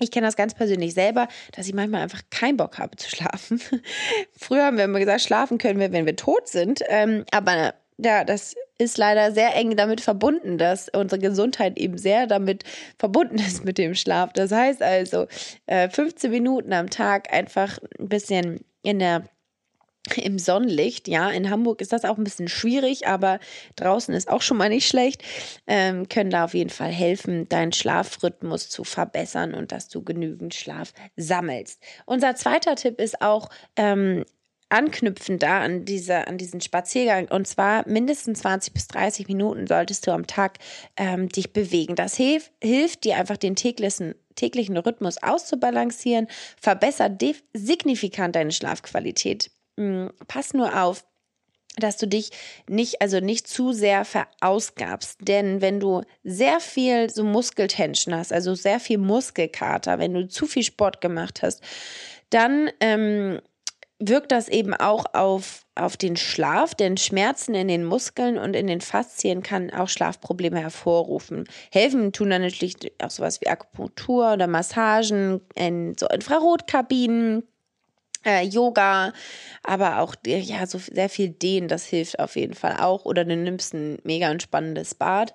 Ich 0.00 0.10
kenne 0.10 0.26
das 0.26 0.36
ganz 0.36 0.54
persönlich 0.54 0.94
selber, 0.94 1.28
dass 1.52 1.66
ich 1.66 1.74
manchmal 1.74 2.02
einfach 2.02 2.22
keinen 2.30 2.56
Bock 2.56 2.78
habe 2.78 2.96
zu 2.96 3.08
schlafen. 3.08 3.60
Früher 4.36 4.64
haben 4.64 4.76
wir 4.76 4.84
immer 4.84 4.98
gesagt, 4.98 5.20
schlafen 5.20 5.58
können 5.58 5.78
wir, 5.78 5.92
wenn 5.92 6.06
wir 6.06 6.16
tot 6.16 6.48
sind. 6.48 6.80
Ähm, 6.88 7.24
aber 7.30 7.74
ja, 7.98 8.24
das 8.24 8.54
ist 8.78 8.96
leider 8.96 9.32
sehr 9.32 9.54
eng 9.54 9.76
damit 9.76 10.00
verbunden, 10.00 10.56
dass 10.56 10.88
unsere 10.88 11.20
Gesundheit 11.20 11.78
eben 11.78 11.98
sehr 11.98 12.26
damit 12.26 12.64
verbunden 12.98 13.36
ist 13.46 13.64
mit 13.64 13.78
dem 13.78 13.94
Schlaf. 13.94 14.32
Das 14.32 14.50
heißt 14.50 14.82
also, 14.82 15.26
äh, 15.66 15.88
15 15.88 16.30
Minuten 16.30 16.72
am 16.72 16.88
Tag 16.90 17.32
einfach 17.32 17.78
ein 17.98 18.08
bisschen 18.08 18.64
in 18.82 18.98
der 18.98 19.24
im 20.16 20.38
Sonnenlicht. 20.38 21.08
Ja, 21.08 21.30
in 21.30 21.50
Hamburg 21.50 21.80
ist 21.80 21.92
das 21.92 22.04
auch 22.04 22.18
ein 22.18 22.24
bisschen 22.24 22.48
schwierig, 22.48 23.06
aber 23.06 23.38
draußen 23.76 24.14
ist 24.14 24.30
auch 24.30 24.42
schon 24.42 24.56
mal 24.56 24.68
nicht 24.68 24.88
schlecht. 24.88 25.22
Ähm, 25.66 26.08
können 26.08 26.30
da 26.30 26.44
auf 26.44 26.54
jeden 26.54 26.70
Fall 26.70 26.90
helfen, 26.90 27.48
deinen 27.48 27.72
Schlafrhythmus 27.72 28.68
zu 28.68 28.84
verbessern 28.84 29.54
und 29.54 29.72
dass 29.72 29.88
du 29.88 30.02
genügend 30.02 30.54
Schlaf 30.54 30.92
sammelst. 31.16 31.82
Unser 32.06 32.34
zweiter 32.34 32.76
Tipp 32.76 33.00
ist 33.00 33.20
auch, 33.20 33.50
ähm, 33.76 34.24
anknüpfend 34.70 35.42
da 35.42 35.60
an, 35.60 35.84
diese, 35.84 36.26
an 36.28 36.38
diesen 36.38 36.60
Spaziergang. 36.60 37.28
Und 37.28 37.46
zwar 37.46 37.86
mindestens 37.88 38.40
20 38.40 38.72
bis 38.72 38.86
30 38.88 39.26
Minuten 39.26 39.66
solltest 39.66 40.06
du 40.06 40.12
am 40.12 40.26
Tag 40.26 40.58
ähm, 40.96 41.28
dich 41.28 41.52
bewegen. 41.52 41.96
Das 41.96 42.16
hilf, 42.16 42.50
hilft 42.62 43.04
dir 43.04 43.16
einfach 43.16 43.36
den 43.36 43.56
täglichen, 43.56 44.14
täglichen 44.36 44.76
Rhythmus 44.76 45.22
auszubalancieren, 45.22 46.28
verbessert 46.60 47.20
signifikant 47.52 48.36
deine 48.36 48.52
Schlafqualität 48.52 49.50
mh, 49.80 50.08
hm, 50.08 50.12
pass 50.28 50.54
nur 50.54 50.80
auf, 50.80 51.04
dass 51.76 51.96
du 51.96 52.06
dich 52.06 52.30
nicht, 52.68 53.00
also 53.00 53.20
nicht 53.20 53.48
zu 53.48 53.72
sehr 53.72 54.04
verausgabst. 54.04 55.18
Denn 55.22 55.60
wenn 55.60 55.80
du 55.80 56.02
sehr 56.24 56.60
viel 56.60 57.10
so 57.10 57.24
Muskeltension 57.24 58.14
hast, 58.14 58.32
also 58.32 58.54
sehr 58.54 58.80
viel 58.80 58.98
Muskelkater, 58.98 59.98
wenn 59.98 60.14
du 60.14 60.28
zu 60.28 60.46
viel 60.46 60.64
Sport 60.64 61.00
gemacht 61.00 61.42
hast, 61.42 61.62
dann 62.30 62.70
ähm, 62.80 63.40
wirkt 63.98 64.32
das 64.32 64.48
eben 64.48 64.74
auch 64.74 65.04
auf, 65.12 65.66
auf 65.74 65.96
den 65.96 66.16
Schlaf, 66.16 66.74
denn 66.74 66.96
Schmerzen 66.96 67.54
in 67.54 67.68
den 67.68 67.84
Muskeln 67.84 68.38
und 68.38 68.54
in 68.54 68.66
den 68.66 68.80
Faszien 68.80 69.42
kann 69.42 69.70
auch 69.70 69.88
Schlafprobleme 69.88 70.58
hervorrufen. 70.58 71.44
Helfen 71.70 72.12
tun 72.12 72.30
dann 72.30 72.42
natürlich 72.42 72.76
auch 73.02 73.10
sowas 73.10 73.40
wie 73.40 73.48
Akupunktur 73.48 74.32
oder 74.32 74.46
Massagen 74.46 75.40
in 75.54 75.94
so 75.98 76.08
Infrarotkabinen 76.08 77.44
äh, 78.24 78.44
Yoga, 78.44 79.12
aber 79.62 80.00
auch 80.00 80.14
ja 80.26 80.66
so 80.66 80.78
sehr 80.78 81.08
viel 81.08 81.30
Dehnen, 81.30 81.68
das 81.68 81.84
hilft 81.84 82.18
auf 82.18 82.36
jeden 82.36 82.54
Fall 82.54 82.76
auch. 82.78 83.04
Oder 83.04 83.24
du 83.24 83.36
nimmst 83.36 83.74
ein 83.74 83.98
mega 84.04 84.30
entspannendes 84.30 84.94
Bad. 84.94 85.34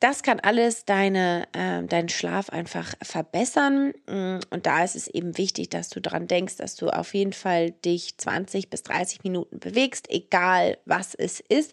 Das 0.00 0.22
kann 0.22 0.40
alles 0.40 0.84
deine, 0.84 1.48
äh, 1.52 1.82
deinen 1.84 2.10
Schlaf 2.10 2.50
einfach 2.50 2.94
verbessern. 3.02 3.94
Mm, 4.06 4.40
und 4.50 4.66
da 4.66 4.84
ist 4.84 4.94
es 4.94 5.08
eben 5.08 5.38
wichtig, 5.38 5.70
dass 5.70 5.88
du 5.88 6.00
daran 6.00 6.28
denkst, 6.28 6.56
dass 6.56 6.76
du 6.76 6.90
auf 6.90 7.14
jeden 7.14 7.32
Fall 7.32 7.70
dich 7.70 8.18
20 8.18 8.68
bis 8.68 8.82
30 8.82 9.24
Minuten 9.24 9.58
bewegst, 9.58 10.10
egal 10.10 10.76
was 10.84 11.14
es 11.14 11.40
ist. 11.40 11.72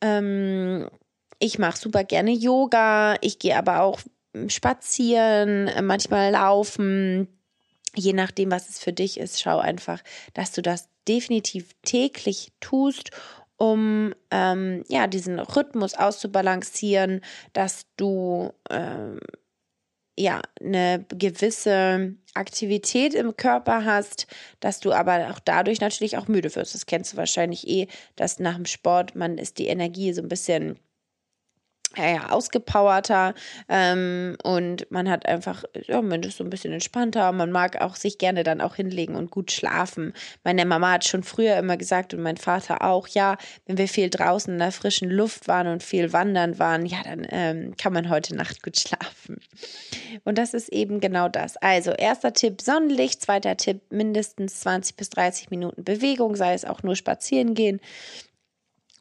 Ähm, 0.00 0.88
ich 1.38 1.58
mache 1.58 1.78
super 1.78 2.02
gerne 2.02 2.32
Yoga. 2.32 3.16
Ich 3.20 3.38
gehe 3.38 3.56
aber 3.56 3.82
auch 3.82 4.00
spazieren, 4.48 5.70
manchmal 5.82 6.32
laufen 6.32 7.28
je 7.94 8.12
nachdem, 8.12 8.50
was 8.50 8.68
es 8.68 8.78
für 8.78 8.92
dich 8.92 9.18
ist, 9.18 9.40
schau 9.40 9.58
einfach, 9.58 10.02
dass 10.34 10.52
du 10.52 10.62
das 10.62 10.88
definitiv 11.08 11.70
täglich 11.82 12.52
tust, 12.60 13.10
um 13.56 14.14
ähm, 14.30 14.84
ja 14.88 15.06
diesen 15.06 15.38
Rhythmus 15.38 15.94
auszubalancieren, 15.94 17.20
dass 17.52 17.86
du 17.96 18.52
ähm, 18.70 19.20
ja 20.18 20.40
eine 20.60 21.04
gewisse 21.08 22.16
Aktivität 22.34 23.14
im 23.14 23.36
Körper 23.36 23.84
hast, 23.84 24.26
dass 24.60 24.80
du 24.80 24.92
aber 24.92 25.30
auch 25.30 25.38
dadurch 25.38 25.80
natürlich 25.80 26.16
auch 26.16 26.28
müde 26.28 26.54
wirst. 26.54 26.74
Das 26.74 26.86
kennst 26.86 27.12
du 27.12 27.16
wahrscheinlich 27.16 27.68
eh, 27.68 27.88
dass 28.16 28.38
nach 28.38 28.56
dem 28.56 28.66
Sport 28.66 29.14
man 29.14 29.38
ist 29.38 29.58
die 29.58 29.66
Energie 29.66 30.12
so 30.12 30.22
ein 30.22 30.28
bisschen 30.28 30.78
ja, 31.96 32.30
ausgepowerter 32.30 33.34
ähm, 33.68 34.36
und 34.42 34.90
man 34.90 35.08
hat 35.08 35.26
einfach, 35.26 35.64
ja, 35.86 36.00
man 36.02 36.22
ist 36.22 36.38
so 36.38 36.44
ein 36.44 36.50
bisschen 36.50 36.72
entspannter. 36.72 37.32
Man 37.32 37.50
mag 37.50 37.80
auch 37.80 37.96
sich 37.96 38.18
gerne 38.18 38.42
dann 38.44 38.60
auch 38.60 38.76
hinlegen 38.76 39.14
und 39.14 39.30
gut 39.30 39.52
schlafen. 39.52 40.12
Meine 40.44 40.64
Mama 40.64 40.92
hat 40.92 41.04
schon 41.04 41.22
früher 41.22 41.56
immer 41.56 41.76
gesagt 41.76 42.14
und 42.14 42.22
mein 42.22 42.36
Vater 42.36 42.82
auch, 42.82 43.08
ja, 43.08 43.36
wenn 43.66 43.78
wir 43.78 43.88
viel 43.88 44.10
draußen 44.10 44.52
in 44.52 44.58
der 44.58 44.72
frischen 44.72 45.10
Luft 45.10 45.48
waren 45.48 45.66
und 45.66 45.82
viel 45.82 46.12
wandern 46.12 46.58
waren, 46.58 46.86
ja, 46.86 47.02
dann 47.04 47.26
ähm, 47.30 47.76
kann 47.76 47.92
man 47.92 48.08
heute 48.08 48.34
Nacht 48.34 48.62
gut 48.62 48.78
schlafen. 48.78 49.40
Und 50.24 50.38
das 50.38 50.54
ist 50.54 50.68
eben 50.70 51.00
genau 51.00 51.28
das. 51.28 51.56
Also, 51.58 51.92
erster 51.92 52.32
Tipp 52.32 52.60
Sonnenlicht, 52.60 53.22
zweiter 53.22 53.56
Tipp 53.56 53.80
mindestens 53.90 54.60
20 54.60 54.96
bis 54.96 55.10
30 55.10 55.50
Minuten 55.50 55.84
Bewegung, 55.84 56.36
sei 56.36 56.54
es 56.54 56.64
auch 56.64 56.82
nur 56.82 56.96
spazieren 56.96 57.54
gehen 57.54 57.80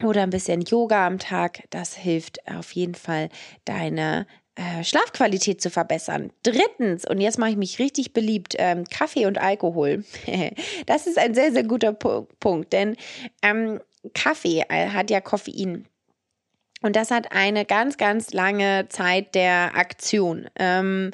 oder 0.03 0.23
ein 0.23 0.29
bisschen 0.29 0.61
Yoga 0.61 1.05
am 1.07 1.19
Tag. 1.19 1.63
Das 1.69 1.95
hilft 1.95 2.47
auf 2.47 2.71
jeden 2.71 2.95
Fall, 2.95 3.29
deine 3.65 4.25
äh, 4.55 4.83
Schlafqualität 4.83 5.61
zu 5.61 5.69
verbessern. 5.69 6.31
Drittens, 6.43 7.05
und 7.05 7.21
jetzt 7.21 7.39
mache 7.39 7.51
ich 7.51 7.57
mich 7.57 7.79
richtig 7.79 8.13
beliebt, 8.13 8.55
ähm, 8.57 8.83
Kaffee 8.85 9.25
und 9.25 9.37
Alkohol. 9.37 10.03
das 10.85 11.07
ist 11.07 11.17
ein 11.17 11.33
sehr, 11.33 11.51
sehr 11.51 11.63
guter 11.63 11.93
P 11.93 12.23
Punkt, 12.39 12.73
denn 12.73 12.97
ähm, 13.41 13.79
Kaffee 14.13 14.63
äh, 14.67 14.89
hat 14.89 15.09
ja 15.09 15.21
Koffein. 15.21 15.87
Und 16.81 16.95
das 16.95 17.11
hat 17.11 17.31
eine 17.31 17.63
ganz, 17.63 17.97
ganz 17.97 18.33
lange 18.33 18.87
Zeit 18.89 19.35
der 19.35 19.75
Aktion. 19.75 20.49
Ähm, 20.57 21.11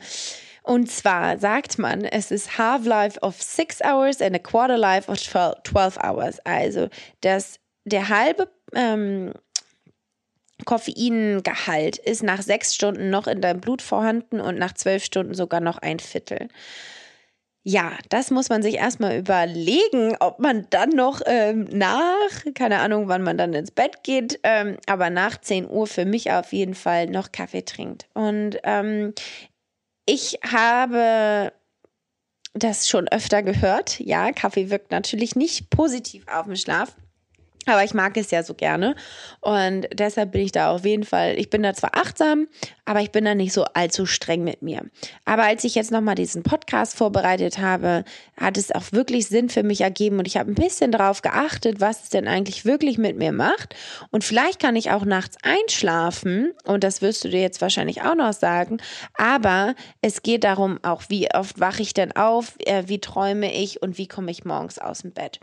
und 0.63 0.89
zwar 0.91 1.37
sagt 1.37 1.77
man, 1.77 2.03
es 2.03 2.31
ist 2.31 2.57
Half-Life 2.57 3.19
of 3.21 3.41
6 3.41 3.81
hours 3.81 4.21
and 4.21 4.35
a 4.35 4.39
Quarter 4.39 4.77
Life 4.77 5.11
of 5.11 5.17
12 5.19 5.97
hours. 6.03 6.39
Also 6.45 6.89
das, 7.21 7.59
der 7.85 8.09
halbe 8.09 8.49
ähm, 8.73 9.33
Koffeingehalt 10.65 11.97
ist 11.97 12.23
nach 12.23 12.41
sechs 12.41 12.73
Stunden 12.73 13.09
noch 13.09 13.27
in 13.27 13.41
deinem 13.41 13.61
Blut 13.61 13.81
vorhanden 13.81 14.41
und 14.41 14.57
nach 14.57 14.73
zwölf 14.73 15.03
Stunden 15.03 15.33
sogar 15.33 15.61
noch 15.61 15.77
ein 15.77 15.99
Viertel. 15.99 16.49
Ja, 17.63 17.91
das 18.07 18.31
muss 18.31 18.47
man 18.47 18.63
sich 18.63 18.75
erstmal 18.75 19.17
überlegen, 19.17 20.15
ob 20.21 20.39
man 20.39 20.67
dann 20.69 20.89
noch 20.91 21.21
ähm, 21.25 21.67
nach, 21.69 22.45
keine 22.55 22.79
Ahnung, 22.79 23.09
wann 23.09 23.23
man 23.23 23.37
dann 23.37 23.53
ins 23.53 23.71
Bett 23.71 24.03
geht, 24.03 24.39
ähm, 24.43 24.77
aber 24.85 25.09
nach 25.09 25.41
10 25.41 25.69
Uhr 25.69 25.85
für 25.85 26.05
mich 26.05 26.31
auf 26.31 26.53
jeden 26.53 26.75
Fall 26.75 27.07
noch 27.07 27.33
Kaffee 27.33 27.63
trinkt. 27.63 28.07
Und 28.13 28.57
ähm, 28.63 29.13
ich 30.05 30.39
habe 30.49 31.51
das 32.53 32.87
schon 32.87 33.09
öfter 33.09 33.43
gehört. 33.43 33.99
Ja, 33.99 34.31
Kaffee 34.31 34.69
wirkt 34.69 34.91
natürlich 34.91 35.35
nicht 35.35 35.69
positiv 35.69 36.25
auf 36.29 36.45
den 36.45 36.55
Schlaf. 36.55 36.95
Aber 37.67 37.83
ich 37.83 37.93
mag 37.93 38.17
es 38.17 38.31
ja 38.31 38.43
so 38.43 38.53
gerne. 38.53 38.95
Und 39.41 39.87
deshalb 39.93 40.31
bin 40.31 40.41
ich 40.41 40.51
da 40.51 40.71
auf 40.71 40.85
jeden 40.85 41.03
Fall, 41.03 41.37
ich 41.37 41.49
bin 41.49 41.63
da 41.63 41.73
zwar 41.73 41.95
achtsam, 41.95 42.47
aber 42.85 43.01
ich 43.01 43.11
bin 43.11 43.25
da 43.25 43.35
nicht 43.35 43.53
so 43.53 43.65
allzu 43.65 44.05
streng 44.05 44.43
mit 44.43 44.61
mir. 44.61 44.83
Aber 45.25 45.43
als 45.43 45.63
ich 45.63 45.75
jetzt 45.75 45.91
nochmal 45.91 46.15
diesen 46.15 46.43
Podcast 46.43 46.95
vorbereitet 46.97 47.59
habe, 47.59 48.05
hat 48.39 48.57
es 48.57 48.71
auch 48.71 48.91
wirklich 48.91 49.27
Sinn 49.27 49.49
für 49.49 49.63
mich 49.63 49.81
ergeben 49.81 50.17
und 50.17 50.27
ich 50.27 50.37
habe 50.37 50.49
ein 50.49 50.55
bisschen 50.55 50.91
darauf 50.91 51.21
geachtet, 51.21 51.81
was 51.81 52.03
es 52.03 52.09
denn 52.09 52.27
eigentlich 52.27 52.65
wirklich 52.65 52.97
mit 52.97 53.17
mir 53.17 53.33
macht. 53.33 53.75
Und 54.11 54.23
vielleicht 54.23 54.59
kann 54.59 54.75
ich 54.75 54.91
auch 54.91 55.05
nachts 55.05 55.37
einschlafen 55.43 56.53
und 56.63 56.83
das 56.83 57.01
wirst 57.01 57.23
du 57.25 57.29
dir 57.29 57.41
jetzt 57.41 57.61
wahrscheinlich 57.61 58.01
auch 58.01 58.15
noch 58.15 58.33
sagen. 58.33 58.77
Aber 59.15 59.75
es 60.01 60.21
geht 60.21 60.45
darum 60.45 60.79
auch, 60.83 61.03
wie 61.09 61.29
oft 61.33 61.59
wache 61.59 61.81
ich 61.81 61.93
denn 61.93 62.15
auf, 62.15 62.55
äh, 62.65 62.83
wie 62.87 62.99
träume 62.99 63.53
ich 63.53 63.81
und 63.81 63.97
wie 63.97 64.07
komme 64.07 64.31
ich 64.31 64.45
morgens 64.45 64.79
aus 64.79 64.99
dem 64.99 65.11
Bett. 65.11 65.39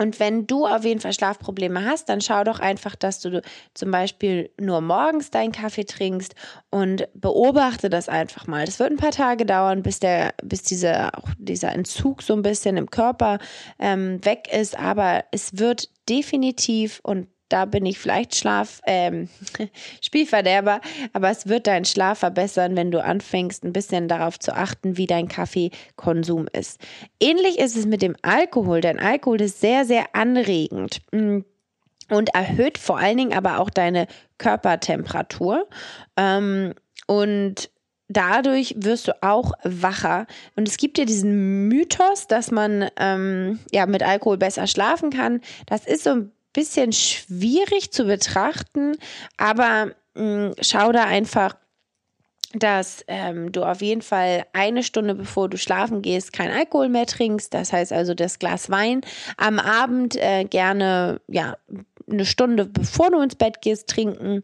Und 0.00 0.18
wenn 0.18 0.46
du 0.46 0.66
auf 0.66 0.82
jeden 0.84 0.98
Fall 0.98 1.12
Schlafprobleme 1.12 1.84
hast, 1.84 2.08
dann 2.08 2.22
schau 2.22 2.42
doch 2.42 2.58
einfach, 2.58 2.96
dass 2.96 3.20
du 3.20 3.42
zum 3.74 3.90
Beispiel 3.90 4.48
nur 4.58 4.80
morgens 4.80 5.30
deinen 5.30 5.52
Kaffee 5.52 5.84
trinkst 5.84 6.34
und 6.70 7.06
beobachte 7.12 7.90
das 7.90 8.08
einfach 8.08 8.46
mal. 8.46 8.64
Das 8.64 8.78
wird 8.78 8.92
ein 8.92 8.96
paar 8.96 9.10
Tage 9.10 9.44
dauern, 9.44 9.82
bis 9.82 10.00
der, 10.00 10.32
bis 10.42 10.62
dieser, 10.62 11.12
dieser 11.36 11.72
Entzug 11.72 12.22
so 12.22 12.32
ein 12.32 12.40
bisschen 12.40 12.78
im 12.78 12.88
Körper 12.88 13.40
ähm, 13.78 14.24
weg 14.24 14.48
ist. 14.50 14.78
Aber 14.78 15.24
es 15.32 15.58
wird 15.58 15.90
definitiv 16.08 17.00
und 17.02 17.28
da 17.50 17.64
bin 17.66 17.84
ich 17.84 17.98
vielleicht 17.98 18.34
Schlaf, 18.34 18.80
ähm, 18.86 19.28
Spielverderber, 20.00 20.80
aber 21.12 21.30
es 21.30 21.46
wird 21.46 21.66
deinen 21.66 21.84
Schlaf 21.84 22.20
verbessern, 22.20 22.76
wenn 22.76 22.90
du 22.90 23.02
anfängst, 23.04 23.64
ein 23.64 23.72
bisschen 23.72 24.08
darauf 24.08 24.38
zu 24.38 24.54
achten, 24.54 24.96
wie 24.96 25.06
dein 25.06 25.28
Kaffeekonsum 25.28 26.48
ist. 26.52 26.80
Ähnlich 27.20 27.58
ist 27.58 27.76
es 27.76 27.86
mit 27.86 28.02
dem 28.02 28.16
Alkohol, 28.22 28.80
denn 28.80 28.98
Alkohol 28.98 29.40
ist 29.42 29.60
sehr, 29.60 29.84
sehr 29.84 30.14
anregend 30.14 31.00
mm, 31.12 31.40
und 32.10 32.34
erhöht 32.34 32.78
vor 32.78 32.98
allen 32.98 33.18
Dingen 33.18 33.32
aber 33.34 33.58
auch 33.58 33.70
deine 33.70 34.06
Körpertemperatur. 34.38 35.68
Ähm, 36.16 36.74
und 37.06 37.70
dadurch 38.08 38.74
wirst 38.76 39.08
du 39.08 39.22
auch 39.22 39.52
wacher. 39.62 40.26
Und 40.56 40.68
es 40.68 40.76
gibt 40.76 40.98
ja 40.98 41.04
diesen 41.04 41.68
Mythos, 41.68 42.26
dass 42.26 42.50
man 42.50 42.88
ähm, 42.96 43.58
ja 43.72 43.86
mit 43.86 44.02
Alkohol 44.02 44.36
besser 44.36 44.66
schlafen 44.66 45.10
kann. 45.10 45.40
Das 45.66 45.86
ist 45.86 46.04
so 46.04 46.10
ein 46.10 46.32
bisschen 46.52 46.92
schwierig 46.92 47.92
zu 47.92 48.04
betrachten, 48.04 48.96
aber 49.36 49.92
mh, 50.14 50.48
mm, 50.48 50.54
schau 50.60 50.92
da 50.92 51.04
einfach, 51.04 51.56
dass 52.52 53.04
ähm, 53.06 53.52
du 53.52 53.62
auf 53.62 53.80
jeden 53.80 54.02
Fall 54.02 54.44
eine 54.52 54.82
Stunde 54.82 55.14
bevor 55.14 55.48
du 55.48 55.56
schlafen 55.56 56.02
gehst 56.02 56.32
kein 56.32 56.50
Alkohol 56.50 56.88
mehr 56.88 57.06
trinkst. 57.06 57.54
Das 57.54 57.72
heißt 57.72 57.92
also 57.92 58.14
das 58.14 58.40
Glas 58.40 58.70
Wein 58.70 59.02
am 59.36 59.58
Abend 59.60 60.16
äh, 60.16 60.44
gerne 60.44 61.20
ja 61.28 61.56
eine 62.10 62.24
Stunde 62.24 62.66
bevor 62.66 63.10
du 63.10 63.20
ins 63.20 63.36
Bett 63.36 63.62
gehst 63.62 63.88
trinken. 63.88 64.42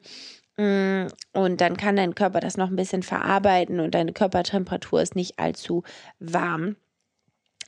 Mm, 0.56 1.06
und 1.32 1.60
dann 1.60 1.76
kann 1.76 1.96
dein 1.96 2.14
Körper 2.14 2.40
das 2.40 2.56
noch 2.56 2.70
ein 2.70 2.76
bisschen 2.76 3.02
verarbeiten 3.02 3.80
und 3.80 3.94
deine 3.94 4.12
Körpertemperatur 4.12 5.02
ist 5.02 5.16
nicht 5.16 5.38
allzu 5.38 5.82
warm. 6.20 6.76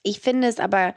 Ich 0.04 0.20
finde 0.20 0.48
es 0.48 0.60
aber 0.60 0.94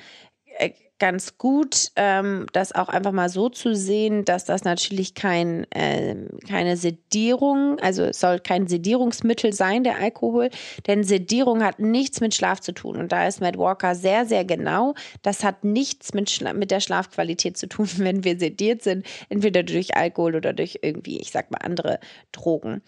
ganz 1.01 1.39
gut, 1.39 1.87
ähm, 1.95 2.45
das 2.53 2.73
auch 2.73 2.87
einfach 2.87 3.11
mal 3.11 3.27
so 3.27 3.49
zu 3.49 3.73
sehen, 3.73 4.23
dass 4.23 4.45
das 4.45 4.63
natürlich 4.63 5.15
kein, 5.15 5.65
äh, 5.71 6.15
keine 6.47 6.77
Sedierung, 6.77 7.79
also 7.79 8.03
es 8.03 8.19
soll 8.19 8.39
kein 8.39 8.67
Sedierungsmittel 8.67 9.51
sein, 9.51 9.83
der 9.83 9.97
Alkohol, 9.97 10.51
denn 10.85 11.03
Sedierung 11.03 11.63
hat 11.63 11.79
nichts 11.79 12.21
mit 12.21 12.35
Schlaf 12.35 12.59
zu 12.59 12.71
tun. 12.71 12.97
Und 12.97 13.11
da 13.11 13.27
ist 13.27 13.41
Matt 13.41 13.57
Walker 13.57 13.95
sehr, 13.95 14.27
sehr 14.27 14.45
genau. 14.45 14.93
Das 15.23 15.43
hat 15.43 15.63
nichts 15.63 16.13
mit, 16.13 16.29
Schla 16.29 16.53
mit 16.53 16.69
der 16.69 16.81
Schlafqualität 16.81 17.57
zu 17.57 17.67
tun, 17.67 17.89
wenn 17.97 18.23
wir 18.23 18.37
sediert 18.37 18.83
sind, 18.83 19.03
entweder 19.29 19.63
durch 19.63 19.97
Alkohol 19.97 20.35
oder 20.35 20.53
durch 20.53 20.79
irgendwie, 20.83 21.19
ich 21.19 21.31
sag 21.31 21.49
mal, 21.49 21.61
andere 21.63 21.99
Drogen. 22.31 22.83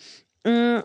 Mhm. 0.45 0.83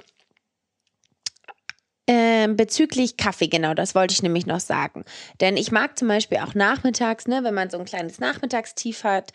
Ähm, 2.10 2.56
bezüglich 2.56 3.18
Kaffee, 3.18 3.48
genau, 3.48 3.74
das 3.74 3.94
wollte 3.94 4.14
ich 4.14 4.22
nämlich 4.22 4.46
noch 4.46 4.60
sagen. 4.60 5.04
Denn 5.42 5.58
ich 5.58 5.70
mag 5.70 5.98
zum 5.98 6.08
Beispiel 6.08 6.38
auch 6.38 6.54
nachmittags, 6.54 7.26
ne, 7.26 7.44
wenn 7.44 7.52
man 7.52 7.68
so 7.68 7.78
ein 7.78 7.84
kleines 7.84 8.18
Nachmittagstief 8.18 9.04
hat, 9.04 9.32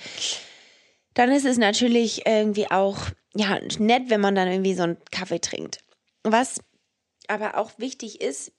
dann 1.14 1.32
ist 1.32 1.46
es 1.46 1.60
natürlich 1.60 2.26
irgendwie 2.26 2.72
auch 2.72 2.98
ja, 3.36 3.60
nett, 3.78 4.10
wenn 4.10 4.22
man 4.22 4.34
dann 4.34 4.48
irgendwie 4.48 4.74
so 4.74 4.84
einen 4.84 4.98
Kaffee 5.12 5.40
trinkt. 5.40 5.84
Was 6.24 6.62
aber 7.28 7.58
auch 7.58 7.72
wichtig 7.78 8.22
ist, 8.22 8.52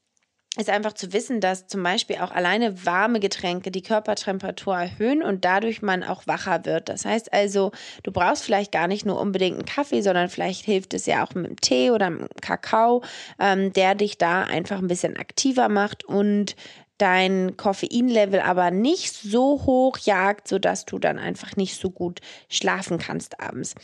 ist 0.56 0.70
einfach 0.70 0.92
zu 0.92 1.12
wissen, 1.12 1.40
dass 1.40 1.66
zum 1.66 1.82
Beispiel 1.82 2.16
auch 2.18 2.30
alleine 2.30 2.86
warme 2.86 3.18
Getränke 3.18 3.72
die 3.72 3.82
Körpertemperatur 3.82 4.76
erhöhen 4.76 5.22
und 5.22 5.44
dadurch 5.44 5.82
man 5.82 6.04
auch 6.04 6.26
wacher 6.26 6.64
wird. 6.64 6.88
Das 6.88 7.04
heißt 7.04 7.32
also, 7.32 7.72
du 8.04 8.12
brauchst 8.12 8.44
vielleicht 8.44 8.70
gar 8.70 8.86
nicht 8.86 9.04
nur 9.04 9.20
unbedingt 9.20 9.56
einen 9.56 9.64
Kaffee, 9.64 10.00
sondern 10.00 10.28
vielleicht 10.28 10.64
hilft 10.64 10.94
es 10.94 11.06
ja 11.06 11.24
auch 11.24 11.34
mit 11.34 11.46
einem 11.46 11.60
Tee 11.60 11.90
oder 11.90 12.06
einem 12.06 12.28
Kakao, 12.40 13.02
ähm, 13.40 13.72
der 13.72 13.96
dich 13.96 14.16
da 14.16 14.42
einfach 14.42 14.78
ein 14.78 14.86
bisschen 14.86 15.16
aktiver 15.16 15.68
macht 15.68 16.04
und 16.04 16.54
dein 16.98 17.56
Koffeinlevel 17.56 18.40
aber 18.40 18.70
nicht 18.70 19.12
so 19.12 19.62
hoch 19.66 19.98
jagt, 19.98 20.46
sodass 20.46 20.84
du 20.84 21.00
dann 21.00 21.18
einfach 21.18 21.56
nicht 21.56 21.80
so 21.80 21.90
gut 21.90 22.20
schlafen 22.48 22.98
kannst 22.98 23.40
abends. 23.40 23.74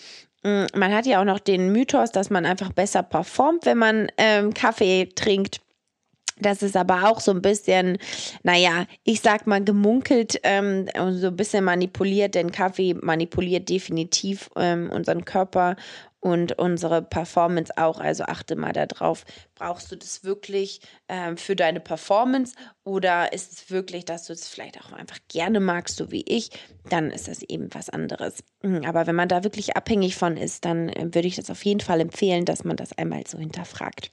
Mm, 0.44 0.66
man 0.76 0.94
hat 0.94 1.06
ja 1.06 1.20
auch 1.20 1.24
noch 1.24 1.40
den 1.40 1.72
Mythos, 1.72 2.12
dass 2.12 2.30
man 2.30 2.46
einfach 2.46 2.72
besser 2.72 3.02
performt, 3.02 3.66
wenn 3.66 3.78
man 3.78 4.08
ähm, 4.16 4.54
Kaffee 4.54 5.08
trinkt. 5.16 5.60
Das 6.40 6.62
ist 6.62 6.76
aber 6.76 7.08
auch 7.08 7.20
so 7.20 7.30
ein 7.32 7.42
bisschen, 7.42 7.98
naja, 8.42 8.86
ich 9.04 9.20
sag 9.20 9.46
mal 9.46 9.62
gemunkelt 9.62 10.40
ähm, 10.42 10.86
und 10.98 11.18
so 11.18 11.28
ein 11.28 11.36
bisschen 11.36 11.64
manipuliert, 11.64 12.34
denn 12.34 12.52
Kaffee 12.52 12.94
manipuliert 12.94 13.68
definitiv 13.68 14.50
ähm, 14.56 14.90
unseren 14.90 15.24
Körper 15.24 15.76
und 16.20 16.58
unsere 16.58 17.02
Performance 17.02 17.72
auch. 17.76 17.98
Also 17.98 18.24
achte 18.24 18.54
mal 18.56 18.72
darauf, 18.72 19.24
brauchst 19.54 19.90
du 19.90 19.96
das 19.96 20.22
wirklich 20.22 20.80
ähm, 21.08 21.36
für 21.36 21.56
deine 21.56 21.80
Performance 21.80 22.54
oder 22.84 23.32
ist 23.32 23.52
es 23.52 23.70
wirklich, 23.70 24.04
dass 24.04 24.26
du 24.26 24.34
es 24.34 24.48
vielleicht 24.48 24.80
auch 24.80 24.92
einfach 24.92 25.18
gerne 25.28 25.60
magst, 25.60 25.96
so 25.96 26.10
wie 26.10 26.24
ich, 26.26 26.50
dann 26.88 27.10
ist 27.10 27.28
das 27.28 27.42
eben 27.42 27.68
was 27.72 27.90
anderes. 27.90 28.44
Hm, 28.62 28.84
aber 28.84 29.06
wenn 29.06 29.16
man 29.16 29.28
da 29.28 29.44
wirklich 29.44 29.76
abhängig 29.76 30.16
von 30.16 30.36
ist, 30.36 30.64
dann 30.64 30.88
äh, 30.90 31.06
würde 31.12 31.28
ich 31.28 31.36
das 31.36 31.50
auf 31.50 31.64
jeden 31.64 31.80
Fall 31.80 32.00
empfehlen, 32.00 32.44
dass 32.44 32.64
man 32.64 32.76
das 32.76 32.96
einmal 32.96 33.26
so 33.26 33.38
hinterfragt. 33.38 34.12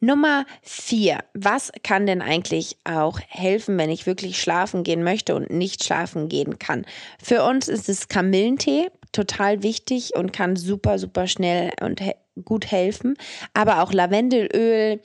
Nummer 0.00 0.46
vier. 0.62 1.18
Was 1.34 1.72
kann 1.82 2.06
denn 2.06 2.22
eigentlich 2.22 2.76
auch 2.84 3.18
helfen, 3.26 3.76
wenn 3.78 3.90
ich 3.90 4.06
wirklich 4.06 4.40
schlafen 4.40 4.84
gehen 4.84 5.02
möchte 5.02 5.34
und 5.34 5.50
nicht 5.50 5.82
schlafen 5.82 6.28
gehen 6.28 6.58
kann? 6.58 6.86
Für 7.22 7.44
uns 7.44 7.68
ist 7.68 7.88
es 7.88 8.08
Kamillentee 8.08 8.90
total 9.12 9.62
wichtig 9.62 10.14
und 10.14 10.32
kann 10.32 10.56
super, 10.56 10.98
super 10.98 11.26
schnell 11.26 11.72
und 11.80 12.00
he 12.00 12.12
gut 12.44 12.70
helfen. 12.70 13.16
Aber 13.52 13.82
auch 13.82 13.92
Lavendelöl 13.92 15.00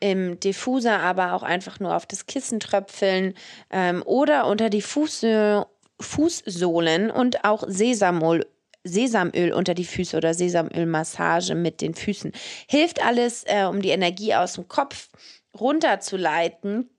im 0.00 0.40
Diffuser, 0.40 1.00
aber 1.00 1.34
auch 1.34 1.42
einfach 1.42 1.80
nur 1.80 1.94
auf 1.94 2.06
das 2.06 2.24
Kissen 2.24 2.60
tröpfeln 2.60 3.34
ähm, 3.70 4.02
oder 4.06 4.46
unter 4.46 4.70
die 4.70 4.82
Fuß 4.82 5.26
Fußsohlen 6.00 7.10
und 7.10 7.44
auch 7.44 7.64
Sesamöl 7.66 8.46
Sesamöl 8.84 9.52
unter 9.52 9.74
die 9.74 9.84
Füße 9.84 10.16
oder 10.16 10.34
Sesamölmassage 10.34 11.54
mit 11.54 11.80
den 11.80 11.94
Füßen. 11.94 12.32
Hilft 12.68 13.04
alles, 13.04 13.44
äh, 13.46 13.64
um 13.64 13.82
die 13.82 13.90
Energie 13.90 14.34
aus 14.34 14.54
dem 14.54 14.68
Kopf 14.68 15.08
runterzuleiten 15.58 16.90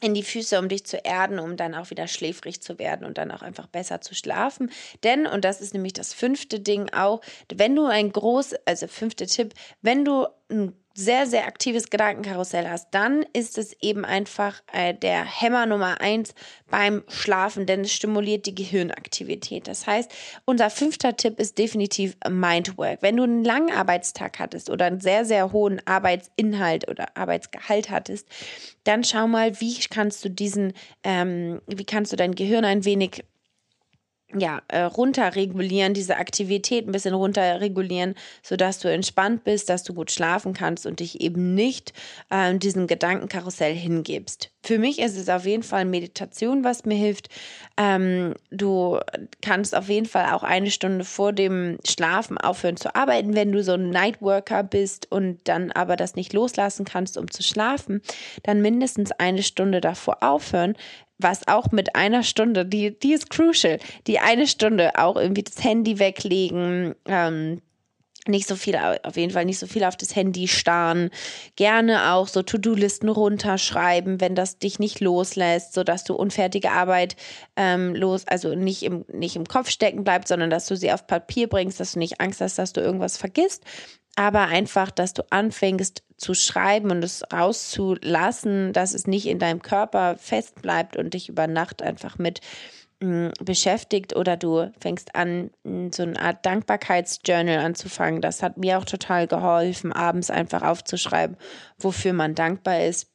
in 0.00 0.12
die 0.12 0.22
Füße, 0.22 0.58
um 0.58 0.68
dich 0.68 0.84
zu 0.84 0.98
erden, 0.98 1.38
um 1.38 1.56
dann 1.56 1.74
auch 1.74 1.90
wieder 1.90 2.08
schläfrig 2.08 2.60
zu 2.60 2.78
werden 2.78 3.06
und 3.06 3.16
dann 3.16 3.30
auch 3.30 3.42
einfach 3.42 3.66
besser 3.66 4.00
zu 4.02 4.14
schlafen. 4.14 4.70
Denn, 5.02 5.26
und 5.26 5.44
das 5.44 5.60
ist 5.60 5.72
nämlich 5.72 5.94
das 5.94 6.12
fünfte 6.12 6.60
Ding 6.60 6.92
auch, 6.92 7.22
wenn 7.52 7.74
du 7.74 7.86
ein 7.86 8.12
groß, 8.12 8.54
also 8.66 8.86
fünfte 8.86 9.26
Tipp, 9.26 9.54
wenn 9.80 10.04
du 10.04 10.26
ein 10.50 10.74
sehr, 10.96 11.26
sehr 11.26 11.46
aktives 11.46 11.90
Gedankenkarussell 11.90 12.68
hast, 12.68 12.88
dann 12.92 13.24
ist 13.32 13.58
es 13.58 13.76
eben 13.82 14.04
einfach 14.04 14.62
äh, 14.72 14.94
der 14.94 15.24
Hämmer 15.24 15.66
Nummer 15.66 16.00
eins 16.00 16.34
beim 16.70 17.02
Schlafen, 17.08 17.66
denn 17.66 17.80
es 17.80 17.92
stimuliert 17.92 18.46
die 18.46 18.54
Gehirnaktivität. 18.54 19.66
Das 19.66 19.88
heißt, 19.88 20.10
unser 20.44 20.70
fünfter 20.70 21.16
Tipp 21.16 21.40
ist 21.40 21.58
definitiv 21.58 22.16
Mindwork. 22.28 23.02
Wenn 23.02 23.16
du 23.16 23.24
einen 23.24 23.44
langen 23.44 23.72
Arbeitstag 23.72 24.38
hattest 24.38 24.70
oder 24.70 24.86
einen 24.86 25.00
sehr, 25.00 25.24
sehr 25.24 25.52
hohen 25.52 25.84
Arbeitsinhalt 25.84 26.88
oder 26.88 27.16
Arbeitsgehalt 27.16 27.90
hattest, 27.90 28.28
dann 28.84 29.02
schau 29.02 29.26
mal, 29.26 29.60
wie 29.60 29.76
kannst 29.90 30.24
du 30.24 30.28
diesen, 30.28 30.74
ähm, 31.02 31.60
wie 31.66 31.84
kannst 31.84 32.12
du 32.12 32.16
dein 32.16 32.36
Gehirn 32.36 32.64
ein 32.64 32.84
wenig 32.84 33.24
ja, 34.32 34.62
äh, 34.68 34.80
runterregulieren, 34.80 35.94
diese 35.94 36.16
Aktivität 36.16 36.86
ein 36.88 36.92
bisschen 36.92 37.14
runterregulieren, 37.14 38.14
sodass 38.42 38.78
du 38.78 38.90
entspannt 38.90 39.44
bist, 39.44 39.68
dass 39.68 39.82
du 39.82 39.94
gut 39.94 40.10
schlafen 40.10 40.54
kannst 40.54 40.86
und 40.86 41.00
dich 41.00 41.20
eben 41.20 41.54
nicht 41.54 41.92
äh, 42.30 42.56
diesem 42.56 42.86
Gedankenkarussell 42.86 43.74
hingibst. 43.74 44.50
Für 44.64 44.78
mich 44.78 44.98
ist 44.98 45.18
es 45.18 45.28
auf 45.28 45.44
jeden 45.44 45.62
Fall 45.62 45.84
Meditation, 45.84 46.64
was 46.64 46.84
mir 46.84 46.96
hilft. 46.96 47.28
Ähm, 47.76 48.34
du 48.50 48.98
kannst 49.42 49.76
auf 49.76 49.88
jeden 49.88 50.06
Fall 50.06 50.32
auch 50.32 50.42
eine 50.42 50.70
Stunde 50.70 51.04
vor 51.04 51.32
dem 51.32 51.78
Schlafen 51.86 52.38
aufhören 52.38 52.76
zu 52.76 52.94
arbeiten, 52.96 53.34
wenn 53.34 53.52
du 53.52 53.62
so 53.62 53.72
ein 53.72 53.90
Nightworker 53.90 54.62
bist 54.62 55.10
und 55.12 55.40
dann 55.44 55.70
aber 55.70 55.96
das 55.96 56.16
nicht 56.16 56.32
loslassen 56.32 56.84
kannst, 56.84 57.18
um 57.18 57.30
zu 57.30 57.42
schlafen, 57.42 58.00
dann 58.42 58.62
mindestens 58.62 59.12
eine 59.12 59.42
Stunde 59.42 59.80
davor 59.82 60.22
aufhören, 60.22 60.76
was 61.18 61.46
auch 61.46 61.70
mit 61.70 61.94
einer 61.96 62.22
Stunde, 62.22 62.66
die, 62.66 62.98
die 62.98 63.12
ist 63.12 63.30
crucial, 63.30 63.78
die 64.06 64.18
eine 64.18 64.46
Stunde 64.46 64.92
auch 64.96 65.16
irgendwie 65.16 65.42
das 65.44 65.62
Handy 65.62 65.98
weglegen, 65.98 66.94
ähm, 67.06 67.60
nicht 68.26 68.48
so 68.48 68.56
viel, 68.56 68.76
auf 68.76 69.16
jeden 69.16 69.32
Fall 69.32 69.44
nicht 69.44 69.58
so 69.58 69.66
viel 69.66 69.84
auf 69.84 69.96
das 69.96 70.16
Handy 70.16 70.48
starren. 70.48 71.10
Gerne 71.56 72.12
auch 72.12 72.26
so 72.26 72.42
To-Do-Listen 72.42 73.08
runterschreiben, 73.08 74.20
wenn 74.20 74.34
das 74.34 74.58
dich 74.58 74.78
nicht 74.78 75.00
loslässt, 75.00 75.74
sodass 75.74 76.04
du 76.04 76.14
unfertige 76.14 76.70
Arbeit 76.70 77.16
ähm, 77.56 77.94
los, 77.94 78.26
also 78.26 78.54
nicht 78.54 78.82
im, 78.82 79.04
nicht 79.12 79.36
im 79.36 79.46
Kopf 79.46 79.68
stecken 79.68 80.04
bleibt, 80.04 80.28
sondern 80.28 80.50
dass 80.50 80.66
du 80.66 80.76
sie 80.76 80.92
auf 80.92 81.06
Papier 81.06 81.48
bringst, 81.48 81.80
dass 81.80 81.92
du 81.92 81.98
nicht 81.98 82.20
Angst 82.20 82.40
hast, 82.40 82.58
dass 82.58 82.72
du 82.72 82.80
irgendwas 82.80 83.18
vergisst. 83.18 83.62
Aber 84.16 84.42
einfach, 84.42 84.90
dass 84.90 85.12
du 85.12 85.22
anfängst 85.30 86.02
zu 86.16 86.34
schreiben 86.34 86.90
und 86.90 87.02
es 87.02 87.22
rauszulassen, 87.32 88.72
dass 88.72 88.94
es 88.94 89.06
nicht 89.06 89.26
in 89.26 89.38
deinem 89.38 89.62
Körper 89.62 90.16
fest 90.18 90.62
bleibt 90.62 90.96
und 90.96 91.14
dich 91.14 91.28
über 91.28 91.46
Nacht 91.46 91.82
einfach 91.82 92.18
mit 92.18 92.40
mm, 93.00 93.28
beschäftigt 93.40 94.14
oder 94.16 94.36
du 94.36 94.72
fängst 94.80 95.14
an, 95.14 95.50
mm, 95.64 95.88
so 95.90 96.02
eine 96.04 96.20
Art 96.20 96.46
Dankbarkeitsjournal 96.46 97.58
anzufangen. 97.58 98.20
Das 98.20 98.42
hat 98.42 98.56
mir 98.58 98.78
auch 98.78 98.84
total 98.84 99.26
geholfen, 99.26 99.92
abends 99.92 100.30
einfach 100.30 100.62
aufzuschreiben, 100.62 101.36
wofür 101.78 102.12
man 102.12 102.34
dankbar 102.34 102.84
ist 102.84 103.10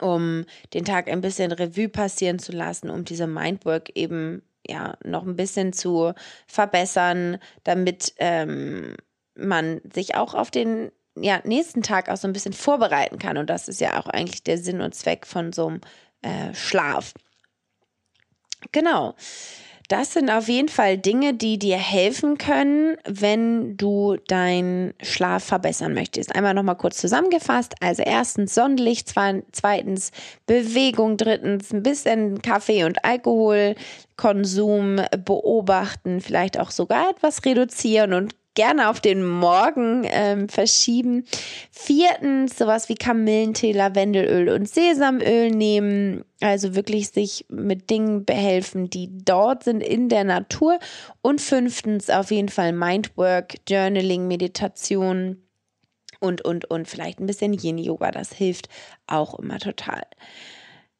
um 0.00 0.44
den 0.72 0.84
Tag 0.84 1.08
ein 1.08 1.20
bisschen 1.20 1.52
Revue 1.52 1.88
passieren 1.88 2.38
zu 2.38 2.52
lassen, 2.52 2.90
um 2.90 3.04
diese 3.04 3.26
Mindwork 3.26 3.90
eben 3.94 4.42
ja 4.66 4.96
noch 5.04 5.26
ein 5.26 5.36
bisschen 5.36 5.72
zu 5.72 6.12
verbessern, 6.46 7.38
damit 7.64 8.14
ähm, 8.18 8.96
man 9.34 9.80
sich 9.92 10.14
auch 10.14 10.34
auf 10.34 10.50
den 10.50 10.92
ja, 11.16 11.40
nächsten 11.44 11.82
Tag 11.82 12.08
auch 12.08 12.16
so 12.16 12.26
ein 12.26 12.32
bisschen 12.32 12.52
vorbereiten 12.52 13.18
kann. 13.18 13.36
Und 13.36 13.50
das 13.50 13.68
ist 13.68 13.80
ja 13.80 14.00
auch 14.00 14.06
eigentlich 14.06 14.42
der 14.42 14.58
Sinn 14.58 14.80
und 14.80 14.94
Zweck 14.94 15.26
von 15.26 15.52
so 15.52 15.66
einem 15.68 15.80
äh, 16.22 16.54
Schlaf. 16.54 17.14
Genau. 18.70 19.14
Das 19.88 20.12
sind 20.14 20.30
auf 20.30 20.48
jeden 20.48 20.70
Fall 20.70 20.96
Dinge, 20.96 21.34
die 21.34 21.58
dir 21.58 21.76
helfen 21.76 22.38
können, 22.38 22.96
wenn 23.04 23.76
du 23.76 24.16
deinen 24.26 24.94
Schlaf 25.02 25.44
verbessern 25.44 25.92
möchtest. 25.92 26.34
Einmal 26.34 26.54
nochmal 26.54 26.78
kurz 26.78 26.96
zusammengefasst. 26.96 27.74
Also 27.80 28.02
erstens 28.02 28.54
Sonnenlicht, 28.54 29.12
zweitens 29.52 30.12
Bewegung, 30.46 31.18
drittens 31.18 31.74
ein 31.74 31.82
bisschen 31.82 32.40
Kaffee 32.40 32.84
und 32.84 33.04
Alkoholkonsum 33.04 35.02
beobachten, 35.26 36.22
vielleicht 36.22 36.58
auch 36.58 36.70
sogar 36.70 37.10
etwas 37.10 37.44
reduzieren 37.44 38.14
und 38.14 38.34
gerne 38.54 38.90
auf 38.90 39.00
den 39.00 39.26
Morgen 39.26 40.04
ähm, 40.04 40.48
verschieben. 40.48 41.24
Viertens, 41.70 42.58
sowas 42.58 42.88
wie 42.88 42.94
Kamillentee, 42.94 43.72
Lavendelöl 43.72 44.50
und 44.50 44.68
Sesamöl 44.68 45.50
nehmen. 45.50 46.24
Also 46.40 46.74
wirklich 46.74 47.10
sich 47.10 47.46
mit 47.48 47.90
Dingen 47.90 48.24
behelfen, 48.24 48.90
die 48.90 49.08
dort 49.10 49.64
sind 49.64 49.82
in 49.82 50.08
der 50.08 50.24
Natur. 50.24 50.78
Und 51.22 51.40
fünftens, 51.40 52.10
auf 52.10 52.30
jeden 52.30 52.48
Fall 52.48 52.72
Mindwork, 52.72 53.54
Journaling, 53.68 54.28
Meditation 54.28 55.42
und, 56.20 56.44
und, 56.44 56.70
und 56.70 56.88
vielleicht 56.88 57.20
ein 57.20 57.26
bisschen 57.26 57.52
Yin-Yoga. 57.52 58.10
Das 58.10 58.32
hilft 58.32 58.68
auch 59.06 59.38
immer 59.38 59.58
total. 59.58 60.02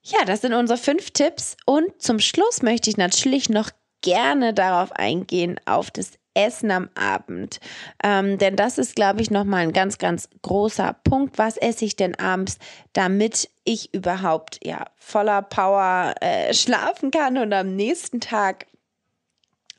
Ja, 0.02 0.24
das 0.24 0.40
sind 0.40 0.52
unsere 0.52 0.78
fünf 0.78 1.10
Tipps. 1.12 1.56
Und 1.64 2.02
zum 2.02 2.18
Schluss 2.18 2.62
möchte 2.62 2.90
ich 2.90 2.96
natürlich 2.96 3.48
noch 3.48 3.70
gerne 4.00 4.52
darauf 4.52 4.92
eingehen, 4.92 5.60
auf 5.64 5.90
das 5.90 6.18
Essen 6.34 6.70
am 6.70 6.88
Abend. 6.94 7.60
Ähm, 8.02 8.38
denn 8.38 8.56
das 8.56 8.78
ist, 8.78 8.96
glaube 8.96 9.20
ich, 9.20 9.30
nochmal 9.30 9.60
ein 9.60 9.72
ganz, 9.72 9.98
ganz 9.98 10.28
großer 10.42 10.96
Punkt. 11.04 11.38
Was 11.38 11.56
esse 11.56 11.84
ich 11.84 11.96
denn 11.96 12.18
abends, 12.18 12.58
damit 12.92 13.50
ich 13.64 13.94
überhaupt 13.94 14.58
ja 14.64 14.86
voller 14.96 15.42
Power 15.42 16.14
äh, 16.20 16.52
schlafen 16.54 17.10
kann 17.10 17.38
und 17.38 17.52
am 17.52 17.76
nächsten 17.76 18.20
Tag 18.20 18.66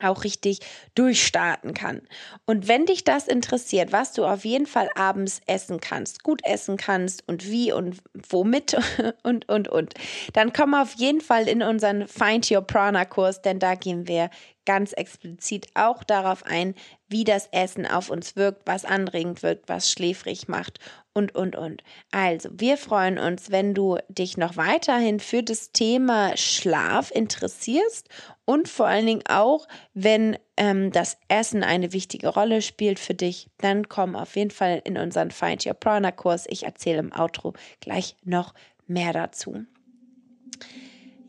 auch 0.00 0.24
richtig 0.24 0.60
durchstarten 0.94 1.74
kann. 1.74 2.02
Und 2.46 2.68
wenn 2.68 2.86
dich 2.86 3.04
das 3.04 3.28
interessiert, 3.28 3.92
was 3.92 4.12
du 4.12 4.24
auf 4.24 4.44
jeden 4.44 4.66
Fall 4.66 4.88
abends 4.94 5.40
essen 5.46 5.80
kannst, 5.80 6.22
gut 6.22 6.40
essen 6.44 6.76
kannst 6.76 7.26
und 7.28 7.46
wie 7.48 7.72
und 7.72 7.98
womit 8.28 8.76
und, 9.22 9.48
und, 9.48 9.68
und, 9.68 9.94
dann 10.32 10.52
komm 10.52 10.74
auf 10.74 10.94
jeden 10.94 11.20
Fall 11.20 11.48
in 11.48 11.62
unseren 11.62 12.08
Find 12.08 12.50
Your 12.50 12.62
Prana 12.62 13.04
Kurs, 13.04 13.42
denn 13.42 13.58
da 13.58 13.74
gehen 13.74 14.08
wir 14.08 14.30
ganz 14.66 14.92
explizit 14.92 15.66
auch 15.74 16.04
darauf 16.04 16.44
ein, 16.44 16.74
wie 17.14 17.22
das 17.22 17.48
Essen 17.52 17.86
auf 17.86 18.10
uns 18.10 18.34
wirkt, 18.34 18.66
was 18.66 18.84
anregend 18.84 19.44
wirkt, 19.44 19.68
was 19.68 19.88
schläfrig 19.88 20.48
macht 20.48 20.80
und, 21.12 21.32
und, 21.32 21.54
und. 21.54 21.84
Also, 22.10 22.48
wir 22.52 22.76
freuen 22.76 23.20
uns, 23.20 23.52
wenn 23.52 23.72
du 23.72 23.98
dich 24.08 24.36
noch 24.36 24.56
weiterhin 24.56 25.20
für 25.20 25.44
das 25.44 25.70
Thema 25.70 26.36
Schlaf 26.36 27.12
interessierst 27.12 28.08
und 28.44 28.68
vor 28.68 28.88
allen 28.88 29.06
Dingen 29.06 29.22
auch, 29.28 29.68
wenn 29.92 30.36
ähm, 30.56 30.90
das 30.90 31.16
Essen 31.28 31.62
eine 31.62 31.92
wichtige 31.92 32.26
Rolle 32.26 32.62
spielt 32.62 32.98
für 32.98 33.14
dich, 33.14 33.48
dann 33.58 33.88
komm 33.88 34.16
auf 34.16 34.34
jeden 34.34 34.50
Fall 34.50 34.82
in 34.84 34.98
unseren 34.98 35.30
Find 35.30 35.64
Your 35.64 35.74
Prana 35.74 36.10
Kurs. 36.10 36.46
Ich 36.48 36.64
erzähle 36.64 36.98
im 36.98 37.12
Outro 37.12 37.52
gleich 37.78 38.16
noch 38.24 38.54
mehr 38.88 39.12
dazu. 39.12 39.64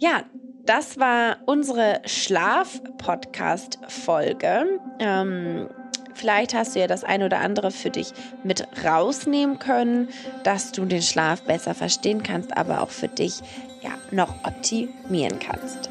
Ja, 0.05 0.23
das 0.67 0.99
war 0.99 1.37
unsere 1.47 1.99
Schlaf-Podcast-Folge. 2.05 4.79
Ähm, 4.99 5.67
vielleicht 6.13 6.53
hast 6.53 6.75
du 6.75 6.79
ja 6.79 6.85
das 6.85 7.03
ein 7.03 7.23
oder 7.23 7.39
andere 7.39 7.71
für 7.71 7.89
dich 7.89 8.13
mit 8.43 8.67
rausnehmen 8.85 9.57
können, 9.57 10.09
dass 10.43 10.71
du 10.71 10.85
den 10.85 11.01
Schlaf 11.01 11.41
besser 11.41 11.73
verstehen 11.73 12.21
kannst, 12.21 12.55
aber 12.55 12.83
auch 12.83 12.91
für 12.91 13.07
dich 13.07 13.41
ja 13.81 13.93
noch 14.11 14.45
optimieren 14.45 15.39
kannst. 15.39 15.89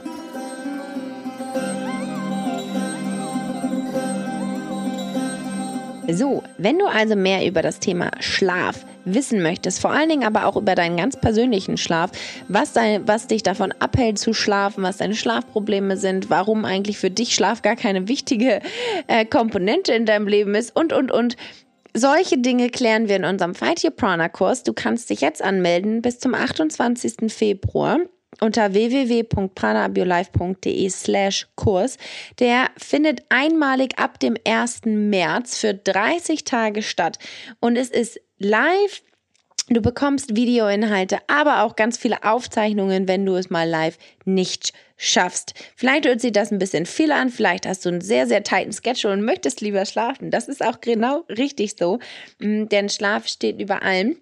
So, 6.11 6.43
wenn 6.59 6.79
du 6.79 6.87
also 6.87 7.17
mehr 7.17 7.47
über 7.47 7.63
das 7.63 7.81
Thema 7.81 8.11
Schlaf 8.21 8.85
wissen 9.07 9.43
möchtest, 9.43 9.81
vor 9.81 9.91
allen 9.91 10.09
Dingen 10.09 10.25
aber 10.25 10.47
auch 10.47 10.57
über 10.57 10.75
deinen 10.75 10.97
ganz 10.97 11.19
persönlichen 11.19 11.79
Schlaf, 11.79 12.11
was, 12.49 12.73
dein, 12.75 13.09
was 13.09 13.27
dich 13.27 13.43
davon 13.43 13.73
abhält 13.79 14.19
zu 14.19 14.35
schlafen, 14.35 14.83
was 14.83 14.99
deine 14.99 15.15
Schlafprobleme 15.15 15.97
sind, 15.97 16.29
warum 16.29 16.65
eigentlich 16.65 16.99
für 16.99 17.11
dich 17.11 17.35
Schlaf 17.35 17.63
gar 17.63 17.77
keine 17.77 18.07
wichtige 18.07 18.61
äh, 19.07 19.25
Komponente 19.25 19.95
in 19.95 20.05
deinem 20.05 20.29
Leben 20.29 20.55
ist 20.55 20.77
und, 20.77 20.93
und, 20.93 21.11
und. 21.11 21.37
Solche 21.97 22.39
Dinge 22.39 22.71
klären 22.71 23.09
wir 23.09 23.17
in 23.17 23.25
unserem 23.25 23.55
Fight 23.55 23.85
Your 23.85 23.93
Prana 23.93 24.29
Kurs. 24.29 24.65
Du 24.65 24.73
kannst 24.73 25.11
dich 25.11 25.21
jetzt 25.21 25.43
anmelden 25.43 26.03
bis 26.03 26.19
zum 26.19 26.35
28. 26.35 27.33
Februar 27.33 27.99
unter 28.41 28.73
www.pranabiolife.de 28.73 30.89
slash 30.89 31.47
Kurs. 31.55 31.99
Der 32.39 32.71
findet 32.77 33.25
einmalig 33.29 33.99
ab 33.99 34.19
dem 34.21 34.37
1. 34.47 34.83
März 34.85 35.59
für 35.59 35.75
30 35.75 36.45
Tage 36.45 36.83
statt 36.83 37.19
und 37.61 37.77
es 37.77 37.91
ist 37.91 38.21
live. 38.39 39.03
Du 39.71 39.81
bekommst 39.81 40.37
Videoinhalte, 40.37 41.21
aber 41.27 41.63
auch 41.63 41.75
ganz 41.75 41.97
viele 41.97 42.23
Aufzeichnungen, 42.23 43.09
wenn 43.09 43.25
du 43.25 43.35
es 43.35 43.49
mal 43.49 43.67
live 43.67 43.97
nicht 44.27 44.75
schaffst. 44.99 45.55
Vielleicht 45.75 46.07
hört 46.07 46.21
sich 46.21 46.33
das 46.33 46.53
ein 46.53 46.59
bisschen 46.59 46.85
viel 46.85 47.13
an, 47.13 47.31
vielleicht 47.31 47.67
hast 47.67 47.87
du 47.87 47.89
einen 47.89 48.03
sehr, 48.03 48.27
sehr 48.27 48.43
tighten 48.43 48.73
Schedule 48.73 49.15
und 49.15 49.25
möchtest 49.25 49.63
lieber 49.63 49.87
schlafen. 49.87 50.31
Das 50.31 50.49
ist 50.49 50.63
auch 50.63 50.83
genau 50.83 51.25
richtig 51.31 51.77
so, 51.79 51.99
mm, 52.41 52.67
denn 52.67 52.91
Schlaf 52.91 53.27
steht 53.27 53.59
über 53.59 53.83
allem. 53.83 54.19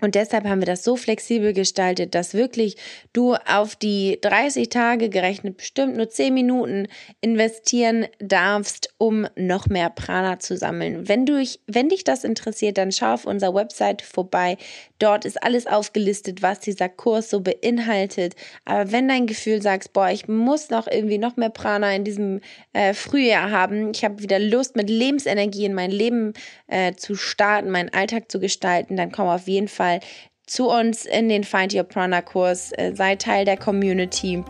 Und 0.00 0.14
deshalb 0.14 0.44
haben 0.46 0.60
wir 0.60 0.66
das 0.66 0.84
so 0.84 0.96
flexibel 0.96 1.52
gestaltet, 1.52 2.14
dass 2.14 2.34
wirklich 2.34 2.76
du 3.12 3.34
auf 3.34 3.76
die 3.76 4.18
30 4.20 4.68
Tage 4.68 5.08
gerechnet 5.08 5.56
bestimmt 5.56 5.96
nur 5.96 6.08
10 6.08 6.32
Minuten 6.32 6.86
investieren 7.20 8.06
darfst, 8.18 8.94
um 8.98 9.26
noch 9.36 9.66
mehr 9.66 9.90
Prana 9.90 10.38
zu 10.38 10.56
sammeln. 10.56 11.08
Wenn, 11.08 11.26
du, 11.26 11.44
wenn 11.66 11.88
dich 11.88 12.04
das 12.04 12.24
interessiert, 12.24 12.78
dann 12.78 12.92
schau 12.92 13.14
auf 13.14 13.26
unserer 13.26 13.54
Website 13.54 14.02
vorbei. 14.02 14.56
Dort 14.98 15.24
ist 15.24 15.42
alles 15.42 15.66
aufgelistet, 15.66 16.42
was 16.42 16.60
dieser 16.60 16.88
Kurs 16.88 17.30
so 17.30 17.40
beinhaltet. 17.40 18.34
Aber 18.64 18.92
wenn 18.92 19.08
dein 19.08 19.26
Gefühl 19.26 19.62
sagst, 19.62 19.92
boah, 19.92 20.10
ich 20.10 20.28
muss 20.28 20.70
noch 20.70 20.86
irgendwie 20.86 21.18
noch 21.18 21.36
mehr 21.36 21.50
Prana 21.50 21.94
in 21.94 22.04
diesem 22.04 22.40
äh, 22.72 22.94
Frühjahr 22.94 23.50
haben, 23.50 23.90
ich 23.92 24.04
habe 24.04 24.22
wieder 24.22 24.38
Lust 24.38 24.76
mit 24.76 24.88
Lebensenergie 24.88 25.64
in 25.64 25.74
mein 25.74 25.90
Leben 25.90 26.34
äh, 26.66 26.94
zu 26.94 27.14
starten, 27.14 27.70
meinen 27.70 27.92
Alltag 27.92 28.30
zu 28.30 28.38
gestalten, 28.40 28.96
dann 28.96 29.10
komm 29.10 29.28
auf 29.28 29.48
jeden 29.48 29.68
Fall 29.68 29.89
Fall 29.90 30.00
zu 30.46 30.68
uns 30.68 31.04
in 31.04 31.28
den 31.28 31.44
Find 31.44 31.74
Your 31.74 31.84
Prana 31.84 32.22
Kurs, 32.22 32.72
äh, 32.72 32.92
sei 32.94 33.16
Teil 33.16 33.44
der 33.44 33.56
Community 33.56 34.42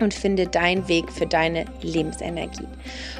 und 0.00 0.14
finde 0.14 0.46
deinen 0.46 0.88
Weg 0.88 1.12
für 1.12 1.26
deine 1.26 1.66
Lebensenergie. 1.82 2.66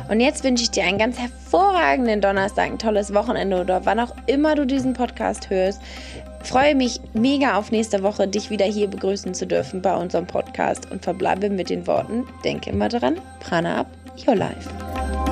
Und 0.08 0.20
jetzt 0.20 0.42
wünsche 0.42 0.64
ich 0.64 0.70
dir 0.70 0.84
einen 0.84 0.98
ganz 0.98 1.18
hervorragenden 1.18 2.20
Donnerstag, 2.20 2.66
ein 2.66 2.78
tolles 2.78 3.14
Wochenende 3.14 3.60
oder 3.60 3.84
wann 3.84 4.00
auch 4.00 4.14
immer 4.26 4.54
du 4.54 4.66
diesen 4.66 4.94
Podcast 4.94 5.50
hörst. 5.50 5.80
Freue 6.42 6.74
mich 6.74 7.00
mega 7.12 7.58
auf 7.58 7.70
nächste 7.70 8.02
Woche, 8.02 8.26
dich 8.26 8.48
wieder 8.48 8.64
hier 8.64 8.88
begrüßen 8.88 9.34
zu 9.34 9.46
dürfen 9.46 9.82
bei 9.82 9.94
unserem 9.94 10.26
Podcast 10.26 10.90
und 10.90 11.04
verbleibe 11.04 11.50
mit 11.50 11.68
den 11.68 11.86
Worten, 11.86 12.26
denke 12.44 12.70
immer 12.70 12.88
dran, 12.88 13.20
Prana 13.40 13.80
up 13.80 13.88
your 14.26 14.36
life. 14.36 15.29